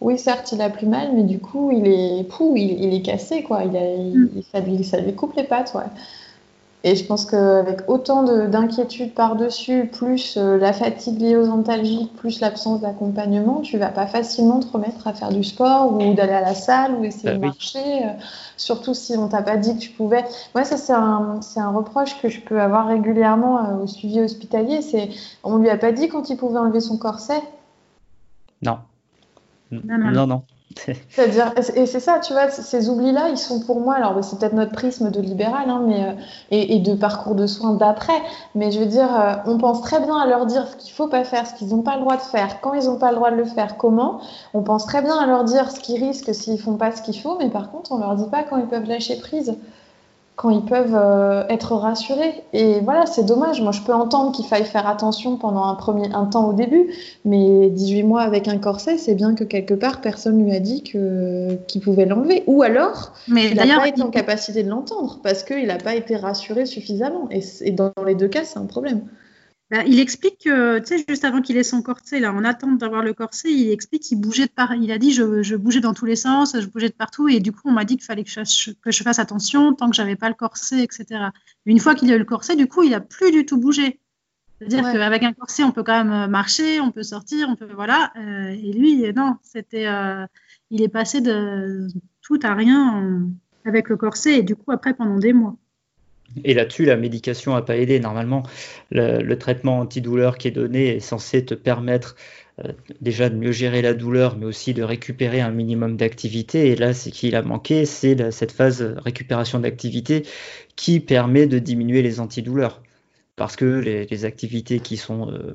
oui, 0.00 0.16
certes, 0.16 0.52
il 0.52 0.62
a 0.62 0.70
plus 0.70 0.86
mal, 0.86 1.10
mais 1.12 1.24
du 1.24 1.40
coup, 1.40 1.72
il 1.72 1.88
est, 1.88 2.24
pou, 2.24 2.54
il, 2.56 2.94
est 2.94 3.02
cassé, 3.02 3.42
quoi. 3.42 3.64
Il, 3.64 3.76
a, 3.76 3.80
mm. 3.80 4.42
ça, 4.52 4.60
lui, 4.60 4.84
ça, 4.84 5.00
lui, 5.00 5.12
coupe 5.16 5.34
les 5.34 5.44
pattes, 5.44 5.74
ouais. 5.74 5.90
Et 6.88 6.94
je 6.94 7.04
pense 7.04 7.26
qu'avec 7.26 7.80
autant 7.88 8.22
d'inquiétudes 8.46 9.12
par-dessus, 9.12 9.90
plus 9.92 10.36
euh, 10.36 10.56
la 10.56 10.72
fatigue 10.72 11.20
liée 11.20 11.36
aux 11.36 11.48
antalgiques, 11.48 12.14
plus 12.14 12.38
l'absence 12.38 12.80
d'accompagnement, 12.80 13.60
tu 13.60 13.76
vas 13.76 13.88
pas 13.88 14.06
facilement 14.06 14.60
te 14.60 14.70
remettre 14.72 15.04
à 15.08 15.12
faire 15.12 15.30
du 15.30 15.42
sport 15.42 15.92
ou 15.92 16.14
d'aller 16.14 16.32
à 16.32 16.42
la 16.42 16.54
salle 16.54 16.94
ou 16.94 17.02
essayer 17.02 17.30
Bah 17.30 17.34
de 17.34 17.40
oui. 17.40 17.46
marcher, 17.48 18.04
euh, 18.04 18.12
surtout 18.56 18.94
si 18.94 19.16
on 19.18 19.26
t'a 19.26 19.42
pas 19.42 19.56
dit 19.56 19.74
que 19.74 19.80
tu 19.80 19.90
pouvais. 19.90 20.24
Moi, 20.54 20.62
ça, 20.62 20.76
c'est 20.76 20.92
un, 20.92 21.40
c'est 21.42 21.58
un 21.58 21.70
reproche 21.70 22.22
que 22.22 22.28
je 22.28 22.40
peux 22.40 22.60
avoir 22.60 22.86
régulièrement 22.86 23.64
euh, 23.64 23.82
au 23.82 23.88
suivi 23.88 24.20
hospitalier. 24.20 24.80
C'est 24.80 25.08
on 25.42 25.56
lui 25.56 25.70
a 25.70 25.76
pas 25.76 25.90
dit 25.90 26.06
quand 26.06 26.30
il 26.30 26.36
pouvait 26.36 26.60
enlever 26.60 26.78
son 26.80 26.98
corset? 26.98 27.42
Non. 28.62 28.78
Non, 29.72 29.80
non. 29.98 30.10
Non, 30.12 30.26
non. 30.28 30.42
C'est-à-dire, 31.10 31.52
et 31.74 31.86
c'est 31.86 32.00
ça, 32.00 32.18
tu 32.18 32.32
vois, 32.32 32.50
ces 32.50 32.88
oublis-là, 32.88 33.28
ils 33.30 33.38
sont 33.38 33.60
pour 33.60 33.80
moi, 33.80 33.94
alors 33.94 34.22
c'est 34.22 34.38
peut-être 34.38 34.52
notre 34.52 34.72
prisme 34.72 35.10
de 35.10 35.20
libéral 35.20 35.70
hein, 35.70 35.82
mais, 35.86 36.04
euh, 36.04 36.12
et, 36.50 36.76
et 36.76 36.80
de 36.80 36.94
parcours 36.94 37.34
de 37.34 37.46
soins 37.46 37.74
d'après, 37.74 38.20
mais 38.54 38.70
je 38.70 38.80
veux 38.80 38.86
dire, 38.86 39.08
euh, 39.18 39.34
on 39.46 39.58
pense 39.58 39.80
très 39.80 40.00
bien 40.00 40.16
à 40.16 40.26
leur 40.26 40.46
dire 40.46 40.68
ce 40.68 40.76
qu'il 40.76 40.92
faut 40.92 41.08
pas 41.08 41.24
faire, 41.24 41.46
ce 41.46 41.54
qu'ils 41.54 41.68
n'ont 41.68 41.82
pas 41.82 41.94
le 41.96 42.02
droit 42.02 42.16
de 42.16 42.22
faire, 42.22 42.60
quand 42.60 42.74
ils 42.74 42.86
n'ont 42.86 42.98
pas 42.98 43.10
le 43.10 43.16
droit 43.16 43.30
de 43.30 43.36
le 43.36 43.44
faire, 43.44 43.76
comment. 43.76 44.20
On 44.54 44.62
pense 44.62 44.86
très 44.86 45.02
bien 45.02 45.16
à 45.16 45.26
leur 45.26 45.44
dire 45.44 45.70
ce 45.70 45.80
qu'ils 45.80 46.02
risquent 46.02 46.34
s'ils 46.34 46.60
font 46.60 46.76
pas 46.76 46.92
ce 46.92 47.02
qu'il 47.02 47.18
faut, 47.18 47.38
mais 47.38 47.48
par 47.48 47.70
contre, 47.70 47.92
on 47.92 47.98
leur 47.98 48.14
dit 48.14 48.28
pas 48.30 48.42
quand 48.42 48.58
ils 48.58 48.66
peuvent 48.66 48.86
lâcher 48.86 49.16
prise, 49.16 49.56
quand 50.36 50.50
ils 50.50 50.62
peuvent 50.62 50.94
euh, 50.94 51.44
être 51.48 51.72
rassurés. 51.74 52.44
Et 52.52 52.80
voilà, 52.80 53.06
c'est 53.06 53.24
dommage. 53.24 53.62
Moi, 53.62 53.72
je 53.72 53.80
peux 53.80 53.94
entendre 53.94 54.32
qu'il 54.32 54.44
faille 54.44 54.66
faire 54.66 54.86
attention 54.86 55.38
pendant 55.38 55.64
un, 55.64 55.74
premier, 55.74 56.12
un 56.12 56.26
temps 56.26 56.50
au 56.50 56.52
début, 56.52 56.92
mais 57.24 57.70
18 57.70 58.02
mois 58.02 58.20
avec 58.20 58.46
un 58.46 58.58
corset, 58.58 58.98
c'est 58.98 59.14
bien 59.14 59.34
que 59.34 59.44
quelque 59.44 59.72
part, 59.72 60.02
personne 60.02 60.44
lui 60.44 60.54
a 60.54 60.60
dit 60.60 60.82
que, 60.82 61.54
qu'il 61.66 61.80
pouvait 61.80 62.04
l'enlever. 62.04 62.44
Ou 62.46 62.62
alors, 62.62 63.14
Mais 63.28 63.48
il 63.48 63.56
n'a 63.56 63.76
pas 63.78 63.88
été 63.88 64.02
en 64.02 64.10
capacité 64.10 64.62
de 64.62 64.68
l'entendre 64.68 65.20
parce 65.22 65.42
qu'il 65.42 65.66
n'a 65.66 65.78
pas 65.78 65.94
été 65.94 66.16
rassuré 66.16 66.66
suffisamment. 66.66 67.28
Et 67.30 67.70
dans 67.70 67.92
les 68.06 68.14
deux 68.14 68.28
cas, 68.28 68.44
c'est 68.44 68.58
un 68.58 68.66
problème. 68.66 69.00
Bah, 69.70 69.82
il 69.84 69.98
explique 69.98 70.44
que, 70.44 70.78
tu 70.78 70.86
sais, 70.98 71.04
juste 71.08 71.24
avant 71.24 71.42
qu'il 71.42 71.56
ait 71.56 71.64
son 71.64 71.82
corset, 71.82 72.20
là, 72.20 72.32
en 72.32 72.44
attente 72.44 72.78
d'avoir 72.78 73.02
le 73.02 73.12
corset, 73.14 73.52
il 73.52 73.72
explique 73.72 74.02
qu'il 74.04 74.20
bougeait 74.20 74.46
de 74.46 74.52
part. 74.52 74.74
Il 74.74 74.92
a 74.92 74.98
dit, 74.98 75.10
je, 75.12 75.42
je 75.42 75.56
bougeais 75.56 75.80
dans 75.80 75.92
tous 75.92 76.04
les 76.06 76.14
sens, 76.14 76.56
je 76.60 76.66
bougeais 76.68 76.88
de 76.88 76.94
partout, 76.94 77.28
et 77.28 77.40
du 77.40 77.50
coup, 77.50 77.62
on 77.64 77.72
m'a 77.72 77.84
dit 77.84 77.96
qu'il 77.96 78.04
fallait 78.04 78.22
que 78.22 78.30
je, 78.30 78.72
que 78.72 78.92
je 78.92 79.02
fasse 79.02 79.18
attention 79.18 79.74
tant 79.74 79.90
que 79.90 79.96
j'avais 79.96 80.14
pas 80.14 80.28
le 80.28 80.36
corset, 80.36 80.84
etc. 80.84 81.30
Une 81.64 81.80
fois 81.80 81.96
qu'il 81.96 82.12
a 82.12 82.14
eu 82.14 82.18
le 82.18 82.24
corset, 82.24 82.54
du 82.54 82.68
coup, 82.68 82.84
il 82.84 82.94
a 82.94 83.00
plus 83.00 83.32
du 83.32 83.44
tout 83.44 83.58
bougé. 83.58 83.98
C'est-à-dire 84.60 84.84
Ouais. 84.84 84.92
qu'avec 84.92 85.22
un 85.24 85.32
corset, 85.32 85.64
on 85.64 85.72
peut 85.72 85.82
quand 85.82 86.04
même 86.04 86.12
euh, 86.12 86.28
marcher, 86.28 86.80
on 86.80 86.92
peut 86.92 87.02
sortir, 87.02 87.48
on 87.50 87.56
peut, 87.56 87.68
voilà. 87.74 88.12
Euh, 88.16 88.50
et 88.50 88.72
lui, 88.72 89.04
euh, 89.04 89.12
non, 89.12 89.34
c'était, 89.42 89.86
euh, 89.88 90.24
il 90.70 90.80
est 90.80 90.88
passé 90.88 91.20
de 91.20 91.88
tout 92.22 92.38
à 92.42 92.54
rien 92.54 93.02
euh, 93.02 93.26
avec 93.64 93.88
le 93.88 93.96
corset, 93.96 94.38
et 94.38 94.42
du 94.44 94.54
coup, 94.56 94.70
après, 94.70 94.94
pendant 94.94 95.18
des 95.18 95.32
mois. 95.32 95.56
Et 96.44 96.54
là-dessus, 96.54 96.84
la 96.84 96.96
médication 96.96 97.54
n'a 97.54 97.62
pas 97.62 97.76
aidé. 97.76 98.00
Normalement, 98.00 98.42
le, 98.90 99.34
traitement 99.34 99.80
antidouleur 99.80 100.38
qui 100.38 100.48
est 100.48 100.52
donné 100.52 100.96
est 100.96 101.00
censé 101.00 101.44
te 101.44 101.54
permettre 101.54 102.16
euh, 102.64 102.72
déjà 103.00 103.28
de 103.28 103.36
mieux 103.36 103.52
gérer 103.52 103.82
la 103.82 103.94
douleur, 103.94 104.36
mais 104.36 104.46
aussi 104.46 104.74
de 104.74 104.82
récupérer 104.82 105.40
un 105.40 105.50
minimum 105.50 105.96
d'activité. 105.96 106.68
Et 106.68 106.76
là, 106.76 106.94
ce 106.94 107.08
qu'il 107.10 107.36
a 107.36 107.42
manqué, 107.42 107.84
c'est 107.86 108.30
cette 108.30 108.52
phase 108.52 108.82
récupération 108.98 109.60
d'activité 109.60 110.24
qui 110.76 111.00
permet 111.00 111.46
de 111.46 111.58
diminuer 111.58 112.02
les 112.02 112.20
antidouleurs. 112.20 112.82
Parce 113.36 113.56
que 113.56 113.64
les, 113.64 114.24
activités 114.24 114.80
qui 114.80 114.96
sont 114.96 115.30
euh, 115.30 115.54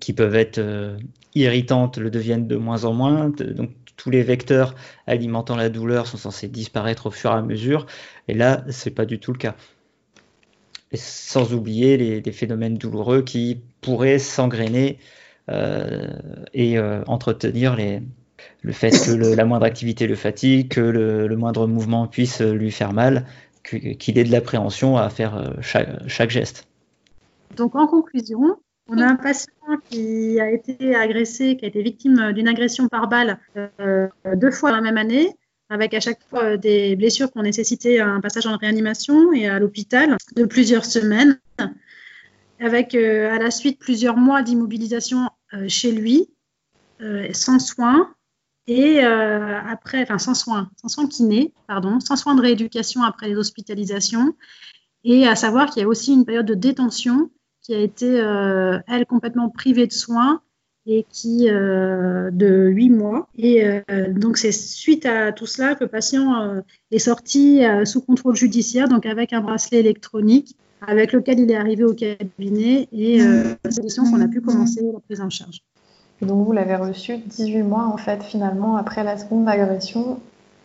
qui 0.00 0.12
peuvent 0.12 0.34
être 0.34 0.58
euh, 0.58 0.98
irritantes 1.34 1.98
le 1.98 2.10
deviennent 2.10 2.48
de 2.48 2.56
moins 2.56 2.84
en 2.84 2.92
moins. 2.92 3.28
Donc 3.28 3.70
tous 3.96 4.10
les 4.10 4.22
vecteurs 4.22 4.74
alimentant 5.06 5.56
la 5.56 5.68
douleur 5.68 6.06
sont 6.06 6.16
censés 6.16 6.48
disparaître 6.48 7.06
au 7.06 7.10
fur 7.10 7.30
et 7.30 7.34
à 7.34 7.42
mesure. 7.42 7.86
Et 8.28 8.34
là, 8.34 8.64
c'est 8.70 8.90
pas 8.90 9.06
du 9.06 9.18
tout 9.18 9.32
le 9.32 9.38
cas. 9.38 9.56
Sans 10.94 11.52
oublier 11.52 11.96
les, 11.96 12.32
phénomènes 12.32 12.78
douloureux 12.78 13.22
qui 13.22 13.60
pourraient 13.80 14.18
s'engrainer 14.18 14.98
euh, 15.50 16.08
et 16.54 16.78
euh, 16.78 17.02
entretenir 17.06 17.76
le 18.62 18.72
fait 18.72 18.90
que 18.90 19.34
la 19.34 19.44
moindre 19.44 19.66
activité 19.66 20.06
le 20.06 20.14
fatigue, 20.14 20.68
que 20.68 20.80
le, 20.80 21.36
moindre 21.36 21.66
mouvement 21.66 22.06
puisse 22.06 22.40
lui 22.40 22.70
faire 22.70 22.92
mal, 22.92 23.26
qu'il 23.64 24.18
ait 24.18 24.24
de 24.24 24.30
l'appréhension 24.30 24.96
à 24.96 25.10
faire 25.10 25.36
euh, 25.36 25.50
chaque, 25.60 26.30
geste. 26.30 26.68
Donc, 27.56 27.74
en 27.74 27.88
conclusion, 27.88 28.56
on 28.88 28.98
a 28.98 29.06
un 29.06 29.16
patient 29.16 29.52
qui 29.90 30.38
a 30.38 30.50
été 30.50 30.94
agressé, 30.94 31.56
qui 31.56 31.64
a 31.64 31.68
été 31.68 31.82
victime 31.82 32.32
d'une 32.32 32.46
agression 32.46 32.86
par 32.86 33.08
balle 33.08 33.38
deux 34.36 34.50
fois 34.52 34.70
dans 34.70 34.76
la 34.76 34.82
même 34.82 34.98
année, 34.98 35.34
avec 35.68 35.94
à 35.94 36.00
chaque 36.00 36.20
fois 36.28 36.44
euh, 36.44 36.56
des 36.56 36.96
blessures 36.96 37.30
qui 37.30 37.38
ont 37.38 37.42
nécessité 37.42 38.00
un 38.00 38.20
passage 38.20 38.46
en 38.46 38.56
réanimation 38.56 39.32
et 39.32 39.48
à 39.48 39.58
l'hôpital 39.58 40.16
de 40.36 40.44
plusieurs 40.44 40.84
semaines, 40.84 41.38
avec 42.60 42.94
euh, 42.94 43.32
à 43.32 43.38
la 43.38 43.50
suite 43.50 43.78
plusieurs 43.78 44.16
mois 44.16 44.42
d'immobilisation 44.42 45.30
euh, 45.54 45.66
chez 45.68 45.92
lui, 45.92 46.28
euh, 47.00 47.28
sans 47.32 47.58
soins, 47.58 48.12
et 48.68 48.98
après, 48.98 50.02
enfin 50.02 50.18
sans 50.18 50.34
soins, 50.34 50.68
sans 50.76 50.88
soins 50.88 51.06
kinés, 51.06 51.54
pardon, 51.68 52.00
sans 52.00 52.16
soins 52.16 52.34
de 52.34 52.40
rééducation 52.40 53.04
après 53.04 53.28
les 53.28 53.36
hospitalisations, 53.36 54.34
et 55.04 55.28
à 55.28 55.36
savoir 55.36 55.70
qu'il 55.70 55.82
y 55.82 55.84
a 55.84 55.88
aussi 55.88 56.12
une 56.12 56.24
période 56.24 56.46
de 56.46 56.54
détention 56.54 57.30
qui 57.62 57.74
a 57.74 57.78
été, 57.78 58.08
elle, 58.88 59.06
complètement 59.06 59.50
privée 59.50 59.86
de 59.86 59.92
soins 59.92 60.42
et 60.86 61.04
qui 61.10 61.48
euh, 61.50 62.30
de 62.30 62.68
huit 62.68 62.90
mois. 62.90 63.28
Et 63.36 63.64
euh, 63.64 64.12
donc, 64.12 64.36
c'est 64.36 64.52
suite 64.52 65.06
à 65.06 65.32
tout 65.32 65.46
cela 65.46 65.74
que 65.74 65.84
le 65.84 65.90
patient 65.90 66.34
euh, 66.40 66.60
est 66.90 66.98
sorti 66.98 67.64
euh, 67.64 67.84
sous 67.84 68.00
contrôle 68.00 68.36
judiciaire, 68.36 68.88
donc 68.88 69.06
avec 69.06 69.32
un 69.32 69.40
bracelet 69.40 69.78
électronique 69.80 70.56
avec 70.86 71.12
lequel 71.12 71.40
il 71.40 71.50
est 71.50 71.56
arrivé 71.56 71.84
au 71.84 71.94
cabinet 71.94 72.86
et 72.92 73.18
c'est 73.18 73.78
l'édition 73.78 74.04
qu'on 74.04 74.20
a 74.20 74.28
pu 74.28 74.42
commencer 74.42 74.82
la 74.82 75.00
prise 75.00 75.20
en 75.22 75.30
charge. 75.30 75.62
Donc, 76.20 76.46
vous 76.46 76.52
l'avez 76.52 76.76
reçu 76.76 77.16
18 77.16 77.62
mois, 77.62 77.86
en 77.86 77.96
fait, 77.96 78.22
finalement, 78.22 78.76
après 78.76 79.02
la 79.02 79.16
seconde 79.16 79.48
agression. 79.48 80.20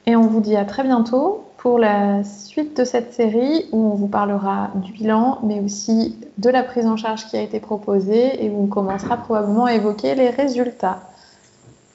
Et 0.06 0.16
on 0.16 0.28
vous 0.28 0.42
dit 0.42 0.56
à 0.56 0.66
très 0.66 0.84
bientôt 0.84 1.46
pour 1.58 1.78
la 1.78 2.24
suite 2.24 2.76
de 2.76 2.84
cette 2.84 3.14
série 3.14 3.68
où 3.72 3.92
on 3.92 3.96
vous 3.96 4.08
parlera 4.08 4.72
du 4.76 4.92
bilan, 4.94 5.40
mais 5.44 5.60
aussi 5.60 6.18
de 6.40 6.50
la 6.50 6.64
prise 6.64 6.88
en 6.88 6.98
charge 6.98 7.28
qui 7.28 7.38
a 7.38 7.42
été 7.42 7.60
proposée 7.60 8.44
et 8.44 8.50
où 8.50 8.64
on 8.64 8.68
commencera 8.68 9.18
probablement 9.18 9.66
à 9.66 9.76
évoquer 9.76 10.16
les 10.16 10.32
résultats. 10.32 11.02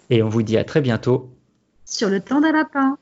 Et 0.09 0.23
on 0.23 0.29
vous 0.29 0.43
dit 0.43 0.57
à 0.57 0.63
très 0.63 0.81
bientôt 0.81 1.29
Sur 1.85 2.09
le 2.09 2.21
temps 2.21 2.41
d'un 2.41 2.53
lapin. 2.53 2.97